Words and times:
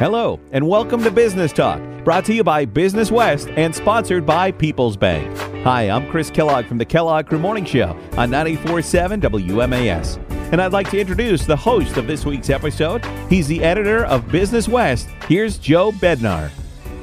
Hello, 0.00 0.40
and 0.52 0.66
welcome 0.66 1.04
to 1.04 1.10
Business 1.10 1.52
Talk, 1.52 1.78
brought 2.04 2.24
to 2.24 2.32
you 2.32 2.42
by 2.42 2.64
Business 2.64 3.10
West 3.10 3.48
and 3.48 3.74
sponsored 3.74 4.24
by 4.24 4.50
People's 4.50 4.96
Bank. 4.96 5.36
Hi, 5.62 5.90
I'm 5.90 6.10
Chris 6.10 6.30
Kellogg 6.30 6.64
from 6.64 6.78
the 6.78 6.86
Kellogg 6.86 7.26
Crew 7.26 7.38
Morning 7.38 7.66
Show 7.66 7.90
on 8.16 8.30
94.7 8.30 9.20
WMAS. 9.20 10.16
And 10.52 10.62
I'd 10.62 10.72
like 10.72 10.90
to 10.92 10.98
introduce 10.98 11.44
the 11.44 11.54
host 11.54 11.98
of 11.98 12.06
this 12.06 12.24
week's 12.24 12.48
episode. 12.48 13.04
He's 13.28 13.46
the 13.46 13.62
editor 13.62 14.06
of 14.06 14.26
Business 14.32 14.68
West. 14.68 15.06
Here's 15.28 15.58
Joe 15.58 15.92
Bednar. 15.92 16.50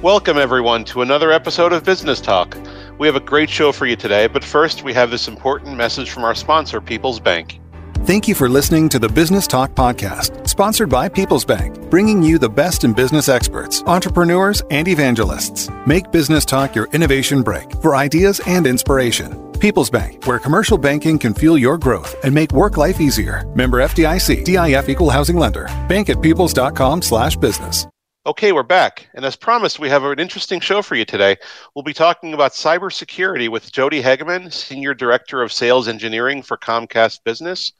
Welcome, 0.02 0.39
everyone, 0.39 0.84
to 0.86 1.04
another 1.04 1.32
episode 1.32 1.73
of 1.73 1.84
Business 1.86 2.20
Talk. 2.20 2.57
We 2.98 3.05
have 3.05 3.16
a 3.16 3.20
great 3.20 3.52
show 3.52 3.71
for 3.71 3.86
you 3.86 3.95
today, 3.95 4.25
but 4.25 4.43
first, 4.43 4.84
we 4.84 4.91
have 4.93 5.11
this 5.11 5.27
important 5.27 5.77
message 5.77 6.09
from 6.09 6.23
our 6.23 6.34
sponsor, 6.34 6.82
People's 6.82 7.20
Bank. 7.20 7.59
Thank 8.05 8.27
you 8.27 8.36
for 8.36 8.48
listening 8.48 8.89
to 8.89 9.00
the 9.00 9.09
Business 9.09 9.48
Talk 9.48 9.71
Podcast, 9.71 10.48
sponsored 10.48 10.89
by 10.89 11.09
People's 11.09 11.45
Bank, 11.45 11.89
bringing 11.89 12.21
you 12.23 12.38
the 12.38 12.50
best 12.50 12.84
in 12.84 12.93
business 12.93 13.27
experts, 13.30 13.84
entrepreneurs, 13.84 14.62
and 14.71 14.88
evangelists. 14.88 15.70
Make 15.85 16.12
Business 16.12 16.45
Talk 16.45 16.76
your 16.76 16.88
innovation 16.88 17.44
break 17.44 17.70
for 17.81 17.95
ideas 17.95 18.40
and 18.48 18.66
inspiration. 18.68 19.52
People's 19.59 19.90
Bank, 19.90 20.26
where 20.26 20.40
commercial 20.40 20.77
banking 20.77 21.18
can 21.20 21.34
fuel 21.34 21.57
your 21.57 21.77
growth 21.77 22.16
and 22.23 22.34
make 22.34 22.52
work 22.52 22.77
life 22.77 23.02
easier. 23.02 23.45
Member 23.55 23.80
FDIC, 23.80 24.43
DIF 24.45 24.90
Equal 24.90 25.09
Housing 25.09 25.38
Lender. 25.38 25.66
Bank 25.88 26.09
at 26.09 26.21
peoples.com 26.21 27.02
slash 27.02 27.35
business. 27.38 27.88
Okay, 28.27 28.52
we're 28.52 28.62
back. 28.62 29.08
And 29.13 29.23
as 29.23 29.38
promised, 29.38 29.80
we 29.80 29.88
have 29.88 30.04
an 30.04 30.20
interesting 30.20 30.59
show 30.59 30.81
for 30.81 30.95
you 30.95 31.05
today. 31.05 31.38
We'll 31.73 31.84
be 31.84 31.94
talking 31.94 32.34
about 32.34 32.52
cybersecurity 32.52 33.48
with 33.48 33.72
Jody 33.72 34.04
Hagemann, 34.04 34.52
Senior 34.52 34.94
Director 34.94 35.41
of 35.41 35.54
Sales 35.54 35.88
Engineering 35.88 36.41
for 36.41 36.58
Comcast 36.58 37.23
Business. 37.23 37.71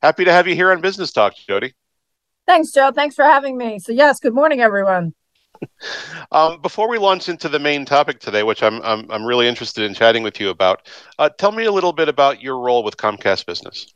Happy 0.00 0.24
to 0.24 0.32
have 0.32 0.48
you 0.48 0.54
here 0.54 0.72
on 0.72 0.80
Business 0.80 1.12
Talk, 1.12 1.34
Jody. 1.36 1.74
Thanks, 2.46 2.72
Joe. 2.72 2.92
Thanks 2.92 3.14
for 3.14 3.26
having 3.26 3.58
me. 3.58 3.78
So, 3.78 3.92
yes, 3.92 4.20
good 4.20 4.32
morning, 4.32 4.62
everyone. 4.62 5.12
um, 6.32 6.62
before 6.62 6.88
we 6.88 6.96
launch 6.96 7.28
into 7.28 7.50
the 7.50 7.58
main 7.58 7.84
topic 7.84 8.20
today, 8.20 8.42
which 8.42 8.62
I'm, 8.62 8.80
I'm, 8.80 9.04
I'm 9.10 9.26
really 9.26 9.48
interested 9.48 9.84
in 9.84 9.92
chatting 9.92 10.22
with 10.22 10.40
you 10.40 10.48
about, 10.48 10.88
uh, 11.18 11.28
tell 11.28 11.52
me 11.52 11.66
a 11.66 11.72
little 11.72 11.92
bit 11.92 12.08
about 12.08 12.40
your 12.40 12.58
role 12.58 12.82
with 12.82 12.96
Comcast 12.96 13.44
Business. 13.44 13.92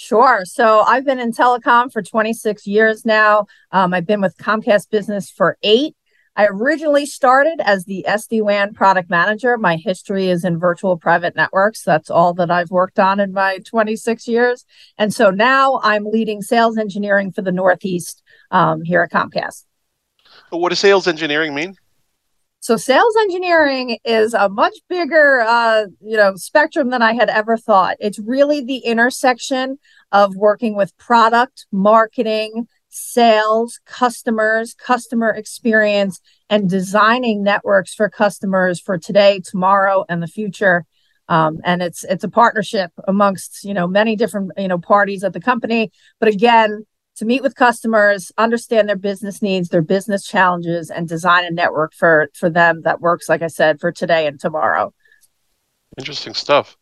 Sure. 0.00 0.44
So 0.44 0.82
I've 0.82 1.04
been 1.04 1.18
in 1.18 1.32
telecom 1.32 1.92
for 1.92 2.02
26 2.02 2.68
years 2.68 3.04
now. 3.04 3.46
Um, 3.72 3.92
I've 3.92 4.06
been 4.06 4.20
with 4.20 4.36
Comcast 4.38 4.90
Business 4.90 5.28
for 5.28 5.58
eight. 5.64 5.96
I 6.36 6.46
originally 6.46 7.04
started 7.04 7.60
as 7.64 7.84
the 7.84 8.04
SD 8.08 8.42
WAN 8.42 8.74
product 8.74 9.10
manager. 9.10 9.58
My 9.58 9.74
history 9.74 10.28
is 10.28 10.44
in 10.44 10.56
virtual 10.56 10.96
private 10.96 11.34
networks. 11.34 11.82
That's 11.82 12.10
all 12.10 12.32
that 12.34 12.48
I've 12.48 12.70
worked 12.70 13.00
on 13.00 13.18
in 13.18 13.32
my 13.32 13.58
26 13.66 14.28
years. 14.28 14.64
And 14.98 15.12
so 15.12 15.30
now 15.30 15.80
I'm 15.82 16.04
leading 16.04 16.42
sales 16.42 16.78
engineering 16.78 17.32
for 17.32 17.42
the 17.42 17.50
Northeast 17.50 18.22
um, 18.52 18.82
here 18.82 19.02
at 19.02 19.10
Comcast. 19.10 19.64
What 20.50 20.68
does 20.68 20.78
sales 20.78 21.08
engineering 21.08 21.56
mean? 21.56 21.76
So 22.60 22.76
sales 22.76 23.14
engineering 23.20 23.98
is 24.04 24.34
a 24.34 24.48
much 24.48 24.74
bigger, 24.88 25.40
uh, 25.40 25.84
you 26.00 26.16
know, 26.16 26.34
spectrum 26.34 26.90
than 26.90 27.02
I 27.02 27.12
had 27.14 27.30
ever 27.30 27.56
thought. 27.56 27.96
It's 28.00 28.18
really 28.18 28.62
the 28.62 28.78
intersection 28.78 29.78
of 30.10 30.34
working 30.34 30.74
with 30.74 30.96
product, 30.98 31.66
marketing, 31.70 32.66
sales, 32.88 33.80
customers, 33.86 34.74
customer 34.74 35.30
experience, 35.30 36.20
and 36.50 36.68
designing 36.68 37.42
networks 37.42 37.94
for 37.94 38.08
customers 38.08 38.80
for 38.80 38.98
today, 38.98 39.40
tomorrow, 39.44 40.04
and 40.08 40.22
the 40.22 40.26
future. 40.26 40.84
Um, 41.28 41.60
and 41.64 41.82
it's 41.82 42.04
it's 42.04 42.24
a 42.24 42.28
partnership 42.28 42.90
amongst 43.06 43.62
you 43.62 43.74
know 43.74 43.86
many 43.86 44.16
different 44.16 44.50
you 44.56 44.68
know 44.68 44.78
parties 44.78 45.22
at 45.22 45.32
the 45.32 45.40
company. 45.40 45.92
But 46.18 46.30
again, 46.30 46.86
to 47.18 47.24
meet 47.24 47.42
with 47.42 47.54
customers, 47.54 48.32
understand 48.38 48.88
their 48.88 48.96
business 48.96 49.42
needs, 49.42 49.68
their 49.68 49.82
business 49.82 50.24
challenges, 50.24 50.90
and 50.90 51.08
design 51.08 51.44
a 51.44 51.50
network 51.50 51.92
for 51.94 52.30
for 52.34 52.48
them 52.48 52.82
that 52.82 53.00
works, 53.00 53.28
like 53.28 53.42
I 53.42 53.48
said, 53.48 53.80
for 53.80 53.92
today 53.92 54.26
and 54.26 54.40
tomorrow. 54.40 54.92
Interesting 55.98 56.34
stuff. 56.34 56.76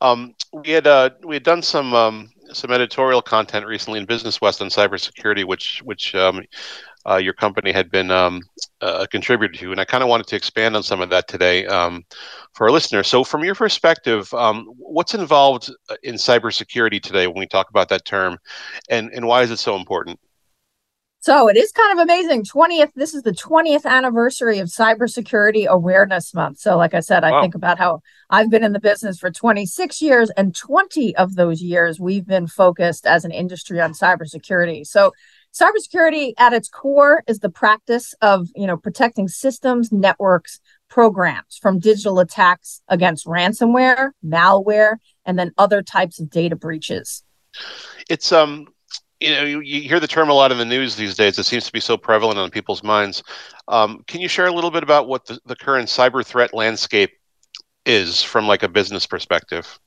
Um, 0.00 0.34
we 0.52 0.70
had 0.70 0.86
uh, 0.86 1.10
we 1.24 1.36
had 1.36 1.42
done 1.42 1.62
some 1.62 1.94
um, 1.94 2.30
some 2.52 2.70
editorial 2.70 3.22
content 3.22 3.66
recently 3.66 3.98
in 3.98 4.06
Business 4.06 4.40
West 4.40 4.60
on 4.60 4.68
cybersecurity, 4.68 5.44
which 5.44 5.80
which 5.84 6.14
um, 6.14 6.44
uh, 7.06 7.16
your 7.16 7.32
company 7.32 7.72
had 7.72 7.90
been 7.90 8.10
um, 8.10 8.42
a 8.80 9.06
contributor 9.06 9.52
to, 9.58 9.72
and 9.72 9.80
I 9.80 9.84
kind 9.84 10.02
of 10.02 10.08
wanted 10.08 10.26
to 10.28 10.36
expand 10.36 10.76
on 10.76 10.82
some 10.82 11.00
of 11.00 11.10
that 11.10 11.28
today 11.28 11.66
um, 11.66 12.04
for 12.54 12.66
our 12.66 12.72
listeners. 12.72 13.08
So, 13.08 13.24
from 13.24 13.44
your 13.44 13.54
perspective, 13.54 14.32
um, 14.34 14.66
what's 14.78 15.14
involved 15.14 15.70
uh, 15.88 15.96
in 16.02 16.14
cybersecurity 16.14 17.02
today 17.02 17.26
when 17.26 17.38
we 17.38 17.46
talk 17.46 17.70
about 17.70 17.88
that 17.90 18.04
term, 18.04 18.38
and 18.88 19.10
and 19.12 19.26
why 19.26 19.42
is 19.42 19.50
it 19.50 19.58
so 19.58 19.76
important? 19.76 20.18
So 21.20 21.48
it 21.48 21.56
is 21.56 21.72
kind 21.72 21.98
of 21.98 22.02
amazing. 22.04 22.44
20th, 22.44 22.92
this 22.94 23.12
is 23.12 23.22
the 23.22 23.32
20th 23.32 23.84
anniversary 23.84 24.60
of 24.60 24.68
Cybersecurity 24.68 25.66
Awareness 25.66 26.32
Month. 26.32 26.60
So, 26.60 26.76
like 26.76 26.94
I 26.94 27.00
said, 27.00 27.24
I 27.24 27.32
wow. 27.32 27.42
think 27.42 27.56
about 27.56 27.76
how 27.76 28.02
I've 28.30 28.50
been 28.50 28.62
in 28.62 28.72
the 28.72 28.80
business 28.80 29.18
for 29.18 29.30
26 29.30 30.00
years, 30.00 30.30
and 30.36 30.54
20 30.54 31.16
of 31.16 31.34
those 31.34 31.60
years 31.60 31.98
we've 31.98 32.26
been 32.26 32.46
focused 32.46 33.04
as 33.04 33.24
an 33.24 33.32
industry 33.32 33.80
on 33.80 33.94
cybersecurity. 33.94 34.86
So, 34.86 35.12
cybersecurity 35.58 36.34
at 36.38 36.52
its 36.52 36.68
core 36.68 37.22
is 37.26 37.40
the 37.40 37.50
practice 37.50 38.14
of 38.20 38.48
you 38.54 38.66
know 38.66 38.76
protecting 38.76 39.28
systems, 39.28 39.90
networks, 39.92 40.60
programs 40.88 41.58
from 41.60 41.78
digital 41.78 42.18
attacks 42.20 42.82
against 42.88 43.26
ransomware, 43.26 44.10
malware, 44.24 44.96
and 45.24 45.38
then 45.38 45.52
other 45.58 45.82
types 45.82 46.20
of 46.20 46.30
data 46.30 46.56
breaches. 46.56 47.22
It's 48.08 48.32
um 48.32 48.68
you 49.20 49.32
know, 49.32 49.42
you, 49.42 49.60
you, 49.60 49.82
hear 49.82 49.98
the 49.98 50.06
term 50.06 50.30
a 50.30 50.32
lot 50.32 50.52
in 50.52 50.58
the 50.58 50.64
news 50.64 50.94
these 50.94 51.16
days. 51.16 51.40
It 51.40 51.44
seems 51.44 51.66
to 51.66 51.72
be 51.72 51.80
so 51.80 51.96
prevalent 51.96 52.38
on 52.38 52.50
people's 52.50 52.84
minds. 52.84 53.24
Um, 53.66 54.04
can 54.06 54.20
you 54.20 54.28
share 54.28 54.46
a 54.46 54.52
little 54.52 54.70
bit 54.70 54.84
about 54.84 55.08
what 55.08 55.26
the, 55.26 55.40
the 55.44 55.56
current 55.56 55.88
cyber 55.88 56.24
threat 56.24 56.54
landscape 56.54 57.10
is 57.84 58.22
from 58.22 58.46
like 58.46 58.62
a 58.62 58.68
business 58.68 59.06
perspective? 59.06 59.78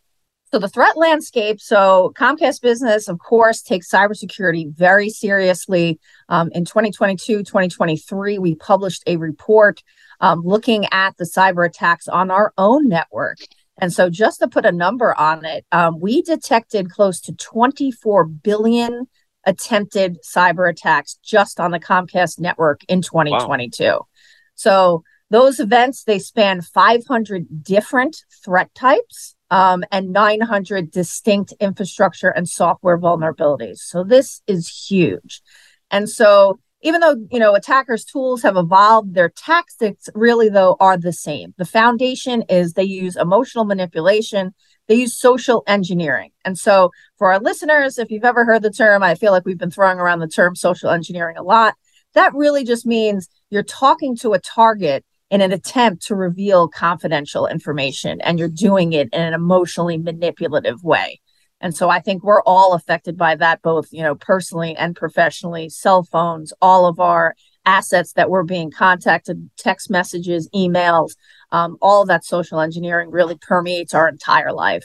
So 0.52 0.60
the 0.60 0.68
threat 0.68 0.98
landscape. 0.98 1.62
So 1.62 2.12
Comcast 2.18 2.62
Business, 2.62 3.08
of 3.08 3.20
course, 3.20 3.62
takes 3.62 3.90
cybersecurity 3.90 4.76
very 4.76 5.10
seriously. 5.10 5.98
Um, 6.28 6.52
in 6.54 6.66
2022, 6.66 7.44
2023, 7.44 8.38
we 8.38 8.56
published 8.56 9.04
a 9.08 9.16
report 9.16 9.82
um, 10.20 10.42
looking 10.44 10.88
at 10.92 11.16
the 11.16 11.24
cyber 11.24 11.66
attacks 11.66 12.10
on 12.10 12.30
our 12.30 12.52
own 12.58 12.90
network. 12.90 13.38
And 13.78 13.94
so, 13.94 14.10
just 14.10 14.40
to 14.40 14.50
put 14.50 14.66
a 14.66 14.74
number 14.74 15.18
on 15.18 15.46
it, 15.46 15.66
um, 15.72 16.02
we 16.02 16.22
detected 16.22 16.92
close 16.92 17.22
to 17.22 17.34
24 17.34 18.26
billion 18.26 19.08
attempted 19.46 20.18
cyber 20.22 20.70
attacks 20.70 21.18
just 21.24 21.62
on 21.62 21.72
the 21.72 21.80
Comcast 21.80 22.40
network 22.40 22.82
in 22.90 23.02
2022. 23.02 23.84
Wow. 23.84 24.08
So 24.56 25.04
those 25.30 25.60
events 25.60 26.04
they 26.04 26.20
span 26.20 26.62
500 26.62 27.64
different 27.64 28.24
threat 28.44 28.74
types 28.76 29.36
um, 29.52 29.84
and 29.92 30.12
900 30.12 30.90
distinct 30.90 31.54
infrastructure 31.60 32.30
and 32.30 32.50
software 32.50 32.98
vulnerabilities. 32.98 33.78
So 33.78 34.04
this 34.04 34.42
is 34.48 34.68
huge. 34.68 35.44
And 35.92 36.10
so 36.10 36.60
even 36.82 37.00
though 37.00 37.16
you 37.30 37.38
know 37.38 37.54
attackers 37.54 38.04
tools 38.04 38.42
have 38.42 38.58
evolved 38.58 39.14
their 39.14 39.30
tactics 39.30 40.10
really 40.16 40.50
though 40.50 40.76
are 40.80 40.98
the 40.98 41.14
same 41.14 41.54
the 41.60 41.66
foundation 41.66 42.42
is 42.50 42.74
they 42.74 42.84
use 42.84 43.16
emotional 43.16 43.66
manipulation 43.66 44.52
they 44.92 44.98
use 44.98 45.18
social 45.18 45.64
engineering. 45.68 46.32
And 46.44 46.60
so, 46.60 46.92
for 47.18 47.32
our 47.32 47.40
listeners, 47.40 47.98
if 47.98 48.12
you've 48.12 48.26
ever 48.26 48.44
heard 48.44 48.62
the 48.62 48.70
term, 48.70 49.04
I 49.04 49.16
feel 49.16 49.32
like 49.32 49.46
we've 49.46 49.58
been 49.58 49.72
throwing 49.72 50.00
around 50.00 50.20
the 50.20 50.28
term 50.28 50.54
social 50.54 50.90
engineering 50.90 51.38
a 51.38 51.44
lot. 51.44 51.76
That 52.14 52.34
really 52.34 52.66
just 52.66 52.86
means 52.86 53.30
you're 53.50 53.64
talking 53.64 54.18
to 54.18 54.34
a 54.34 54.40
target 54.40 55.06
in 55.32 55.42
an 55.42 55.54
attempt 55.54 56.06
to 56.06 56.16
reveal 56.16 56.68
confidential 56.68 57.48
information, 57.48 58.20
and 58.22 58.38
you're 58.38 58.50
doing 58.50 58.94
it 58.94 59.10
in 59.14 59.22
an 59.22 59.34
emotionally 59.34 59.98
manipulative 59.98 60.84
way. 60.84 61.22
And 61.62 61.76
so 61.76 61.90
I 61.90 62.02
think 62.02 62.24
we're 62.24 62.44
all 62.44 62.74
affected 62.74 63.18
by 63.18 63.36
that, 63.36 63.62
both 63.62 63.88
you 63.92 64.04
know 64.04 64.16
personally 64.16 64.76
and 64.76 64.96
professionally. 64.96 65.70
Cell 65.70 66.04
phones, 66.04 66.54
all 66.62 66.86
of 66.86 67.00
our 67.00 67.36
assets 67.66 68.14
that 68.14 68.30
we're 68.30 68.44
being 68.44 68.72
contacted, 68.72 69.50
text 69.58 69.90
messages, 69.90 70.50
emails, 70.54 71.12
um, 71.52 71.78
all 71.82 72.02
of 72.02 72.08
that 72.10 72.26
social 72.26 72.60
engineering 72.60 73.10
really 73.10 73.38
permeates 73.38 73.94
our 73.94 74.10
entire 74.10 74.52
life. 74.52 74.84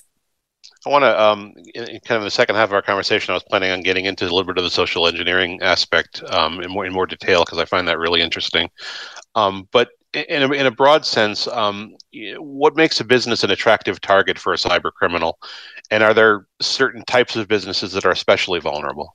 I 0.87 0.91
want 0.91 1.03
to, 1.03 1.21
um, 1.21 1.53
in, 1.75 1.99
kind 2.05 2.19
of 2.19 2.23
the 2.23 2.31
second 2.31 2.55
half 2.55 2.69
of 2.69 2.75
our 2.75 2.82
conversation, 2.82 3.32
I 3.32 3.35
was 3.35 3.44
planning 3.44 3.73
on 3.73 3.81
getting 3.81 4.05
into 4.05 4.25
a 4.25 4.31
little 4.31 4.44
bit 4.44 4.59
of 4.59 4.65
the 4.65 4.71
social 4.71 5.09
engineering 5.09 5.59
aspect 5.62 6.23
um, 6.31 6.61
in 6.61 6.71
more 6.71 6.87
in 6.87 6.93
more 6.93 7.06
detail 7.06 7.44
because 7.44 7.59
I 7.59 7.65
find 7.65 7.88
that 7.88 7.99
really 7.99 8.21
interesting. 8.21 8.71
Um, 9.35 9.69
but 9.73 9.88
in 10.17 10.43
a, 10.43 10.53
in 10.53 10.67
a 10.67 10.71
broad 10.71 11.05
sense, 11.05 11.47
um, 11.49 11.95
what 12.39 12.77
makes 12.77 13.01
a 13.01 13.05
business 13.05 13.45
an 13.45 13.51
attractive 13.51 14.01
target 14.01 14.39
for 14.39 14.53
a 14.53 14.57
cyber 14.57 14.93
criminal, 14.93 15.39
and 15.91 16.03
are 16.03 16.15
there 16.15 16.47
certain 16.61 17.05
types 17.05 17.37
of 17.37 17.49
businesses 17.49 17.93
that 17.93 18.05
are 18.05 18.11
especially 18.11 18.61
vulnerable? 18.61 19.15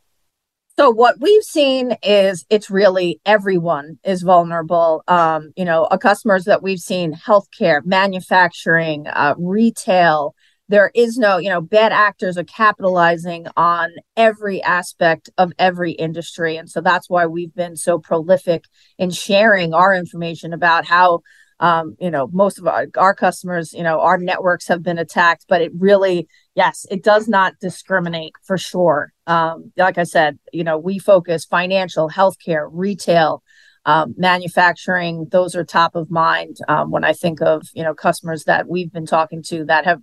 So 0.77 0.89
what 0.89 1.19
we've 1.19 1.43
seen 1.43 1.95
is 2.01 2.45
it's 2.49 2.69
really 2.69 3.19
everyone 3.25 3.99
is 4.03 4.21
vulnerable. 4.21 5.03
Um, 5.07 5.51
you 5.55 5.65
know, 5.65 5.87
customers 6.01 6.45
that 6.45 6.63
we've 6.63 6.79
seen 6.79 7.13
healthcare, 7.13 7.85
manufacturing, 7.85 9.07
uh, 9.07 9.35
retail, 9.37 10.33
there 10.71 10.91
is 10.95 11.17
no, 11.17 11.37
you 11.37 11.49
know, 11.49 11.61
bad 11.61 11.91
actors 11.91 12.37
are 12.37 12.45
capitalizing 12.45 13.45
on 13.57 13.91
every 14.15 14.63
aspect 14.63 15.29
of 15.37 15.51
every 15.59 15.91
industry. 15.91 16.55
And 16.55 16.69
so 16.69 16.79
that's 16.81 17.09
why 17.09 17.25
we've 17.25 17.53
been 17.53 17.75
so 17.75 17.99
prolific 17.99 18.63
in 18.97 19.11
sharing 19.11 19.73
our 19.73 19.93
information 19.93 20.53
about 20.53 20.85
how 20.85 21.21
um, 21.59 21.95
you 21.99 22.09
know, 22.09 22.27
most 22.33 22.57
of 22.57 22.65
our, 22.65 22.87
our 22.97 23.13
customers, 23.13 23.71
you 23.71 23.83
know, 23.83 23.99
our 23.99 24.17
networks 24.17 24.67
have 24.67 24.81
been 24.81 24.97
attacked, 24.97 25.45
but 25.47 25.61
it 25.61 25.71
really, 25.77 26.27
yes, 26.55 26.87
it 26.89 27.03
does 27.03 27.27
not 27.27 27.53
discriminate 27.61 28.33
for 28.43 28.57
sure. 28.57 29.13
Um, 29.27 29.71
like 29.77 29.99
I 29.99 30.03
said, 30.05 30.39
you 30.51 30.63
know, 30.63 30.79
we 30.79 30.97
focus 30.97 31.45
financial, 31.45 32.09
healthcare, 32.09 32.67
retail, 32.71 33.43
um, 33.85 34.15
manufacturing. 34.17 35.27
Those 35.31 35.55
are 35.55 35.63
top 35.63 35.95
of 35.95 36.09
mind 36.09 36.57
um, 36.67 36.89
when 36.89 37.03
I 37.03 37.13
think 37.13 37.41
of, 37.43 37.67
you 37.75 37.83
know, 37.83 37.93
customers 37.93 38.45
that 38.45 38.67
we've 38.67 38.91
been 38.91 39.05
talking 39.05 39.43
to 39.43 39.63
that 39.65 39.85
have 39.85 40.01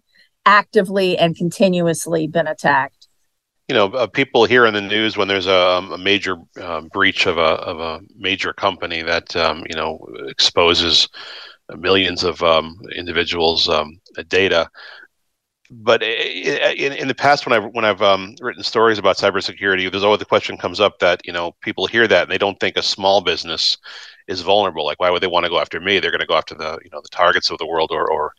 actively 0.48 1.18
and 1.18 1.36
continuously 1.36 2.26
been 2.26 2.46
attacked 2.46 3.08
you 3.68 3.74
know, 3.74 3.88
uh, 3.88 4.06
people 4.06 4.46
hear 4.46 4.64
in 4.64 4.72
the 4.72 4.80
news 4.80 5.18
when 5.18 5.28
there's 5.28 5.46
a, 5.46 5.54
um, 5.54 5.92
a 5.92 5.98
major 5.98 6.38
um, 6.62 6.88
breach 6.88 7.26
of 7.26 7.36
a 7.36 7.40
of 7.40 7.78
a 7.78 8.00
major 8.16 8.54
company 8.54 9.02
that 9.02 9.36
um, 9.36 9.62
you 9.68 9.76
know 9.76 9.98
exposes 10.26 11.06
millions 11.76 12.24
of 12.24 12.42
um, 12.42 12.80
individuals' 12.96 13.68
um, 13.68 14.00
data. 14.28 14.70
But 15.70 16.02
in, 16.02 16.92
in 16.94 17.08
the 17.08 17.14
past, 17.14 17.44
when 17.44 17.52
I've 17.52 17.70
when 17.74 17.84
I've 17.84 18.00
um, 18.00 18.36
written 18.40 18.62
stories 18.62 18.98
about 18.98 19.18
cybersecurity, 19.18 19.90
there's 19.90 20.02
always 20.02 20.18
the 20.18 20.24
question 20.24 20.56
comes 20.56 20.80
up 20.80 20.98
that 21.00 21.20
you 21.26 21.32
know 21.32 21.52
people 21.60 21.86
hear 21.86 22.08
that 22.08 22.22
and 22.22 22.30
they 22.30 22.38
don't 22.38 22.58
think 22.58 22.76
a 22.76 22.82
small 22.82 23.20
business 23.20 23.76
is 24.28 24.40
vulnerable. 24.40 24.86
Like, 24.86 24.98
why 24.98 25.10
would 25.10 25.22
they 25.22 25.26
want 25.26 25.44
to 25.44 25.50
go 25.50 25.60
after 25.60 25.78
me? 25.78 25.98
They're 25.98 26.10
going 26.10 26.20
to 26.20 26.26
go 26.26 26.36
after 26.36 26.54
the 26.54 26.78
you 26.82 26.90
know 26.90 27.02
the 27.02 27.10
targets 27.10 27.50
of 27.50 27.58
the 27.58 27.66
world 27.66 27.90
or 27.92 28.10
or 28.10 28.32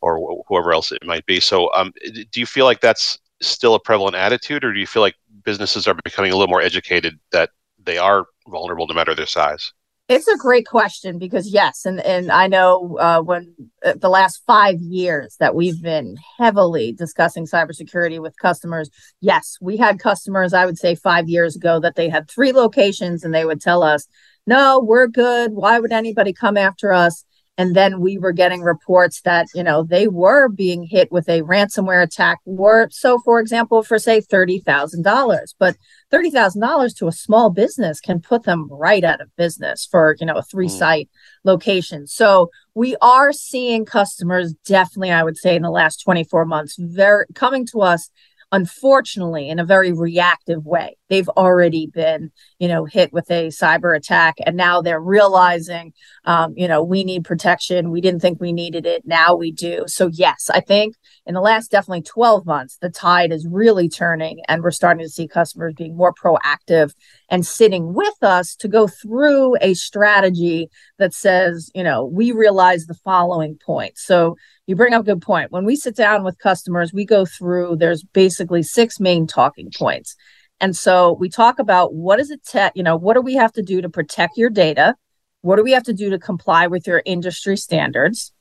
or 0.00 0.44
whoever 0.48 0.72
else 0.72 0.90
it 0.90 1.06
might 1.06 1.24
be. 1.26 1.38
So, 1.38 1.72
um, 1.72 1.92
do 2.32 2.40
you 2.40 2.46
feel 2.46 2.64
like 2.64 2.80
that's 2.80 3.18
still 3.40 3.74
a 3.74 3.80
prevalent 3.80 4.16
attitude, 4.16 4.64
or 4.64 4.72
do 4.72 4.80
you 4.80 4.86
feel 4.86 5.02
like 5.02 5.14
businesses 5.44 5.86
are 5.86 5.94
becoming 6.04 6.32
a 6.32 6.36
little 6.36 6.50
more 6.50 6.62
educated 6.62 7.18
that 7.30 7.50
they 7.82 7.98
are 7.98 8.26
vulnerable 8.48 8.88
no 8.88 8.94
matter 8.94 9.14
their 9.14 9.26
size? 9.26 9.72
It's 10.08 10.28
a 10.28 10.36
great 10.36 10.66
question 10.66 11.18
because 11.18 11.48
yes, 11.48 11.86
and 11.86 12.00
and 12.00 12.30
I 12.30 12.46
know 12.46 12.98
uh, 12.98 13.22
when 13.22 13.54
uh, 13.84 13.94
the 13.96 14.08
last 14.08 14.42
five 14.46 14.78
years 14.80 15.36
that 15.38 15.54
we've 15.54 15.80
been 15.80 16.16
heavily 16.38 16.92
discussing 16.92 17.46
cybersecurity 17.46 18.20
with 18.20 18.36
customers. 18.36 18.90
Yes, 19.20 19.56
we 19.60 19.76
had 19.76 20.00
customers. 20.00 20.52
I 20.52 20.66
would 20.66 20.76
say 20.76 20.96
five 20.96 21.28
years 21.28 21.56
ago 21.56 21.80
that 21.80 21.94
they 21.94 22.08
had 22.08 22.28
three 22.28 22.52
locations 22.52 23.24
and 23.24 23.32
they 23.32 23.44
would 23.44 23.60
tell 23.60 23.82
us, 23.82 24.06
"No, 24.46 24.80
we're 24.80 25.06
good. 25.06 25.52
Why 25.52 25.78
would 25.78 25.92
anybody 25.92 26.32
come 26.32 26.56
after 26.56 26.92
us?" 26.92 27.24
And 27.58 27.76
then 27.76 28.00
we 28.00 28.18
were 28.18 28.32
getting 28.32 28.62
reports 28.62 29.20
that 29.22 29.46
you 29.54 29.62
know 29.62 29.82
they 29.82 30.08
were 30.08 30.48
being 30.48 30.84
hit 30.84 31.10
with 31.12 31.28
a 31.28 31.42
ransomware 31.42 32.02
attack 32.02 32.38
or 32.44 32.88
so 32.90 33.18
for 33.18 33.40
example 33.40 33.82
for 33.82 33.98
say 33.98 34.20
$30,000 34.20 35.54
but 35.58 35.76
$30,000 36.12 36.96
to 36.96 37.06
a 37.06 37.12
small 37.12 37.50
business 37.50 38.00
can 38.00 38.20
put 38.20 38.44
them 38.44 38.68
right 38.70 39.04
out 39.04 39.20
of 39.20 39.34
business 39.36 39.86
for 39.90 40.16
you 40.18 40.26
know 40.26 40.36
a 40.36 40.42
three 40.42 40.68
site 40.68 41.08
mm. 41.08 41.18
location 41.44 42.06
so 42.06 42.50
we 42.74 42.96
are 43.02 43.32
seeing 43.32 43.84
customers 43.84 44.54
definitely 44.66 45.10
i 45.10 45.22
would 45.22 45.36
say 45.36 45.56
in 45.56 45.62
the 45.62 45.70
last 45.70 46.02
24 46.02 46.44
months 46.44 46.76
very 46.78 47.26
coming 47.34 47.66
to 47.66 47.80
us 47.80 48.10
unfortunately 48.50 49.48
in 49.48 49.58
a 49.58 49.64
very 49.64 49.92
reactive 49.92 50.64
way 50.64 50.96
they've 51.12 51.28
already 51.36 51.86
been 51.86 52.32
you 52.58 52.66
know 52.66 52.86
hit 52.86 53.12
with 53.12 53.30
a 53.30 53.48
cyber 53.48 53.94
attack 53.94 54.36
and 54.46 54.56
now 54.56 54.80
they're 54.80 54.98
realizing 54.98 55.92
um, 56.24 56.54
you 56.56 56.66
know 56.66 56.82
we 56.82 57.04
need 57.04 57.22
protection 57.22 57.90
we 57.90 58.00
didn't 58.00 58.20
think 58.20 58.40
we 58.40 58.50
needed 58.50 58.86
it 58.86 59.02
now 59.04 59.34
we 59.34 59.52
do 59.52 59.84
so 59.86 60.08
yes 60.10 60.48
i 60.54 60.58
think 60.58 60.94
in 61.26 61.34
the 61.34 61.40
last 61.40 61.70
definitely 61.70 62.00
12 62.00 62.46
months 62.46 62.78
the 62.80 62.88
tide 62.88 63.30
is 63.30 63.46
really 63.46 63.90
turning 63.90 64.40
and 64.48 64.62
we're 64.62 64.70
starting 64.70 65.04
to 65.04 65.10
see 65.10 65.28
customers 65.28 65.74
being 65.76 65.94
more 65.94 66.14
proactive 66.14 66.94
and 67.28 67.44
sitting 67.44 67.92
with 67.92 68.22
us 68.22 68.56
to 68.56 68.66
go 68.66 68.88
through 68.88 69.54
a 69.60 69.74
strategy 69.74 70.70
that 70.98 71.12
says 71.12 71.70
you 71.74 71.84
know 71.84 72.06
we 72.06 72.32
realize 72.32 72.86
the 72.86 72.94
following 73.04 73.58
points 73.66 74.02
so 74.02 74.34
you 74.66 74.76
bring 74.76 74.94
up 74.94 75.02
a 75.02 75.04
good 75.04 75.20
point. 75.20 75.50
When 75.50 75.64
we 75.64 75.74
sit 75.74 75.96
down 75.96 76.22
with 76.22 76.38
customers, 76.38 76.92
we 76.92 77.04
go 77.04 77.26
through, 77.26 77.76
there's 77.76 78.04
basically 78.04 78.62
six 78.62 79.00
main 79.00 79.26
talking 79.26 79.70
points. 79.76 80.14
And 80.62 80.76
so 80.76 81.14
we 81.14 81.28
talk 81.28 81.58
about 81.58 81.92
what 81.92 82.20
is 82.20 82.30
it, 82.30 82.44
te- 82.46 82.70
you 82.76 82.84
know, 82.84 82.96
what 82.96 83.14
do 83.14 83.20
we 83.20 83.34
have 83.34 83.52
to 83.54 83.62
do 83.62 83.82
to 83.82 83.88
protect 83.90 84.38
your 84.38 84.48
data? 84.48 84.94
What 85.40 85.56
do 85.56 85.64
we 85.64 85.72
have 85.72 85.82
to 85.84 85.92
do 85.92 86.08
to 86.10 86.20
comply 86.20 86.68
with 86.68 86.86
your 86.86 87.02
industry 87.04 87.56
standards? 87.56 88.32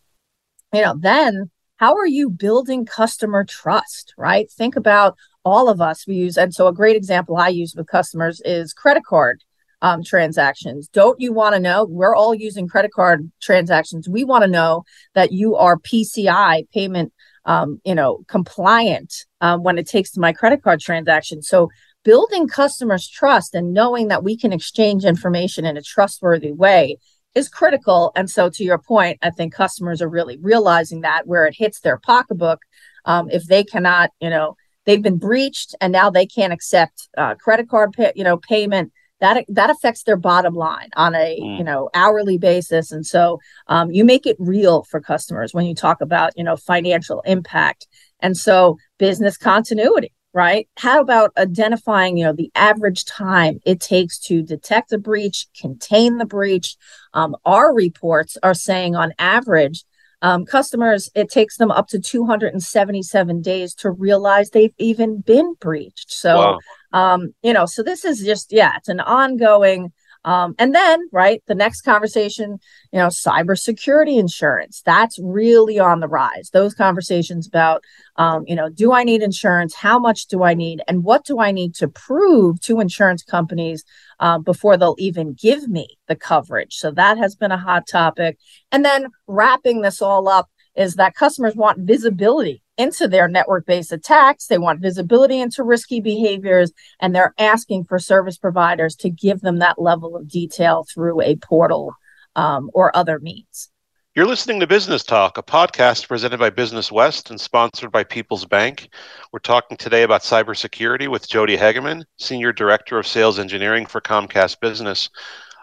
You 0.72 0.84
know, 0.84 0.96
then 0.98 1.50
how 1.78 1.96
are 1.96 2.06
you 2.06 2.30
building 2.30 2.86
customer 2.86 3.44
trust, 3.44 4.14
right? 4.20 4.50
Think 4.52 4.76
about 4.76 5.18
all 5.44 5.68
of 5.68 5.82
us 5.82 6.06
we 6.06 6.14
use. 6.14 6.38
And 6.38 6.54
so 6.54 6.68
a 6.68 6.74
great 6.74 6.96
example 6.96 7.38
I 7.38 7.48
use 7.48 7.74
with 7.76 7.88
customers 7.88 8.40
is 8.46 8.72
credit 8.72 9.04
card 9.04 9.44
um, 9.82 10.04
transactions. 10.04 10.88
Don't 10.90 11.20
you 11.20 11.34
want 11.34 11.56
to 11.56 11.60
know? 11.60 11.86
We're 11.90 12.16
all 12.16 12.36
using 12.36 12.68
credit 12.68 12.92
card 12.94 13.32
transactions. 13.42 14.08
We 14.08 14.26
want 14.26 14.44
to 14.44 14.48
know 14.48 14.84
that 15.16 15.32
you 15.32 15.56
are 15.56 15.80
PCI 15.80 16.70
payment, 16.70 17.14
um, 17.46 17.82
you 17.84 17.96
know, 17.96 18.24
compliant 18.28 19.26
um, 19.42 19.64
when 19.64 19.80
it 19.80 19.88
takes 19.88 20.12
to 20.12 20.20
my 20.20 20.34
credit 20.34 20.62
card 20.62 20.82
transaction. 20.82 21.42
So 21.42 21.70
building 22.04 22.48
customers' 22.48 23.08
trust 23.08 23.56
and 23.56 23.74
knowing 23.74 24.08
that 24.08 24.24
we 24.24 24.38
can 24.38 24.54
exchange 24.54 25.06
information 25.06 25.66
in 25.66 25.78
a 25.78 25.82
trustworthy 25.82 26.52
way 26.52 26.98
is 27.36 27.50
critical. 27.50 28.12
And 28.16 28.30
so, 28.30 28.50
to 28.50 28.64
your 28.64 28.78
point, 28.78 29.20
I 29.22 29.30
think 29.30 29.54
customers 29.54 30.02
are 30.02 30.10
really 30.10 30.38
realizing 30.38 31.02
that 31.02 31.28
where 31.28 31.46
it 31.46 31.56
hits 31.56 31.80
their 31.80 31.98
pocketbook, 31.98 32.60
um, 33.06 33.30
if 33.30 33.46
they 33.46 33.64
cannot, 33.64 34.12
you 34.20 34.30
know, 34.30 34.56
they've 34.86 35.02
been 35.02 35.18
breached 35.18 35.76
and 35.80 35.92
now 35.92 36.10
they 36.10 36.26
can't 36.26 36.54
accept 36.54 37.10
uh, 37.18 37.36
credit 37.36 37.70
card, 37.70 37.94
pay, 37.94 38.12
you 38.16 38.24
know, 38.24 38.38
payment 38.38 38.92
that 39.22 39.46
that 39.48 39.70
affects 39.70 40.04
their 40.04 40.18
bottom 40.18 40.56
line 40.56 40.90
on 40.96 41.16
a 41.16 41.40
mm. 41.40 41.58
you 41.58 41.64
know 41.64 41.90
hourly 41.94 42.38
basis 42.38 42.92
and 42.92 43.06
so 43.06 43.40
um, 43.68 43.90
you 43.92 44.04
make 44.04 44.26
it 44.26 44.36
real 44.40 44.84
for 44.84 45.00
customers 45.00 45.54
when 45.54 45.66
you 45.66 45.74
talk 45.74 46.02
about 46.02 46.34
you 46.36 46.44
know 46.44 46.58
financial 46.58 47.22
impact 47.22 47.88
and 48.20 48.36
so 48.36 48.78
business 48.98 49.38
continuity 49.38 50.12
right? 50.34 50.68
How 50.78 51.02
about 51.02 51.32
identifying 51.38 52.18
you 52.18 52.26
know 52.26 52.34
the 52.34 52.52
average 52.56 53.06
time 53.06 53.60
it 53.66 53.80
takes 53.80 54.20
to 54.20 54.42
detect 54.42 54.94
a 54.94 54.98
breach 54.98 55.48
contain 55.60 56.18
the 56.18 56.26
breach? 56.26 56.78
Um, 57.14 57.36
our 57.46 57.74
reports 57.74 58.38
are 58.44 58.54
saying 58.54 58.96
on 58.96 59.14
average 59.20 59.84
um, 60.22 60.46
customers 60.46 61.10
it 61.16 61.30
takes 61.30 61.58
them 61.58 61.72
up 61.72 61.88
to 61.90 62.00
277 62.00 63.42
days 63.42 63.74
to 63.76 63.92
realize 63.92 64.50
they've 64.50 64.74
even 64.78 65.20
been 65.22 65.56
breached. 65.60 66.12
So 66.12 66.60
wow. 66.94 67.14
um, 67.14 67.34
you 67.42 67.54
know, 67.54 67.66
so 67.66 67.82
this 67.84 68.06
is 68.06 68.24
just, 68.24 68.52
yeah, 68.52 68.74
it's 68.78 68.90
an 68.90 69.00
ongoing. 69.00 69.92
Um, 70.24 70.54
and 70.60 70.76
then, 70.76 71.08
right, 71.12 71.42
the 71.48 71.56
next 71.56 71.82
conversation, 71.82 72.60
you 72.92 73.00
know, 73.00 73.08
cybersecurity 73.08 74.20
insurance, 74.20 74.82
that's 74.86 75.18
really 75.20 75.80
on 75.80 76.00
the 76.00 76.08
rise. 76.08 76.50
Those 76.52 76.74
conversations 76.74 77.48
about, 77.48 77.84
um, 78.18 78.44
you 78.48 78.56
know, 78.56 78.70
do 78.70 78.94
I 78.94 79.04
need 79.04 79.24
insurance? 79.24 79.74
How 79.74 79.98
much 79.98 80.28
do 80.28 80.44
I 80.44 80.54
need? 80.54 80.82
And 80.88 81.04
what 81.04 81.26
do 81.26 81.40
I 81.40 81.52
need 81.52 81.74
to 81.76 81.88
prove 81.88 82.62
to 82.62 82.80
insurance 82.80 83.24
companies 83.24 83.84
uh, 84.20 84.38
before 84.38 84.78
they'll 84.78 84.96
even 85.00 85.34
give 85.34 85.68
me 85.68 85.98
the 86.08 86.16
coverage? 86.16 86.76
So 86.76 86.92
that 86.92 87.18
has 87.18 87.36
been 87.36 87.52
a 87.52 87.58
hot 87.58 87.88
topic. 87.88 88.38
And 88.72 88.86
then 88.86 89.08
wrapping 89.28 89.82
this 89.82 90.02
all 90.02 90.28
up 90.28 90.50
is 90.76 90.96
that 90.96 91.16
customers 91.16 91.56
want 91.56 91.80
visibility 91.80 92.61
into 92.78 93.08
their 93.08 93.28
network 93.28 93.66
based 93.66 93.92
attacks. 93.92 94.48
They 94.48 94.58
want 94.58 94.82
visibility 94.82 95.40
into 95.40 95.64
risky 95.64 96.00
behaviors, 96.00 96.72
and 97.00 97.14
they're 97.14 97.34
asking 97.38 97.86
for 97.86 98.00
service 98.00 98.38
providers 98.38 98.96
to 98.98 99.10
give 99.10 99.42
them 99.42 99.60
that 99.60 99.82
level 99.82 100.16
of 100.16 100.28
detail 100.28 100.86
through 100.92 101.22
a 101.22 101.36
portal 101.36 101.94
um, 102.36 102.70
or 102.74 102.96
other 102.96 103.20
means. 103.20 103.70
You're 104.14 104.26
listening 104.26 104.60
to 104.60 104.68
Business 104.68 105.04
Talk, 105.04 105.38
a 105.38 105.44
podcast 105.44 106.10
presented 106.10 106.38
by 106.38 106.50
Business 106.50 106.92
West 106.92 107.30
and 107.30 107.40
sponsored 107.40 107.94
by 107.94 108.04
People's 108.04 108.44
Bank. 108.44 108.90
We're 109.32 109.40
talking 109.40 109.78
today 109.78 110.04
about 110.04 110.22
cybersecurity 110.22 111.08
with 111.08 111.30
Jody 111.30 111.56
Hagemann, 111.56 112.04
Senior 112.18 112.52
Director 112.52 113.00
of 113.00 113.08
Sales 113.08 113.40
Engineering 113.40 113.86
for 113.86 114.02
Comcast 114.02 114.60
Business. 114.60 115.10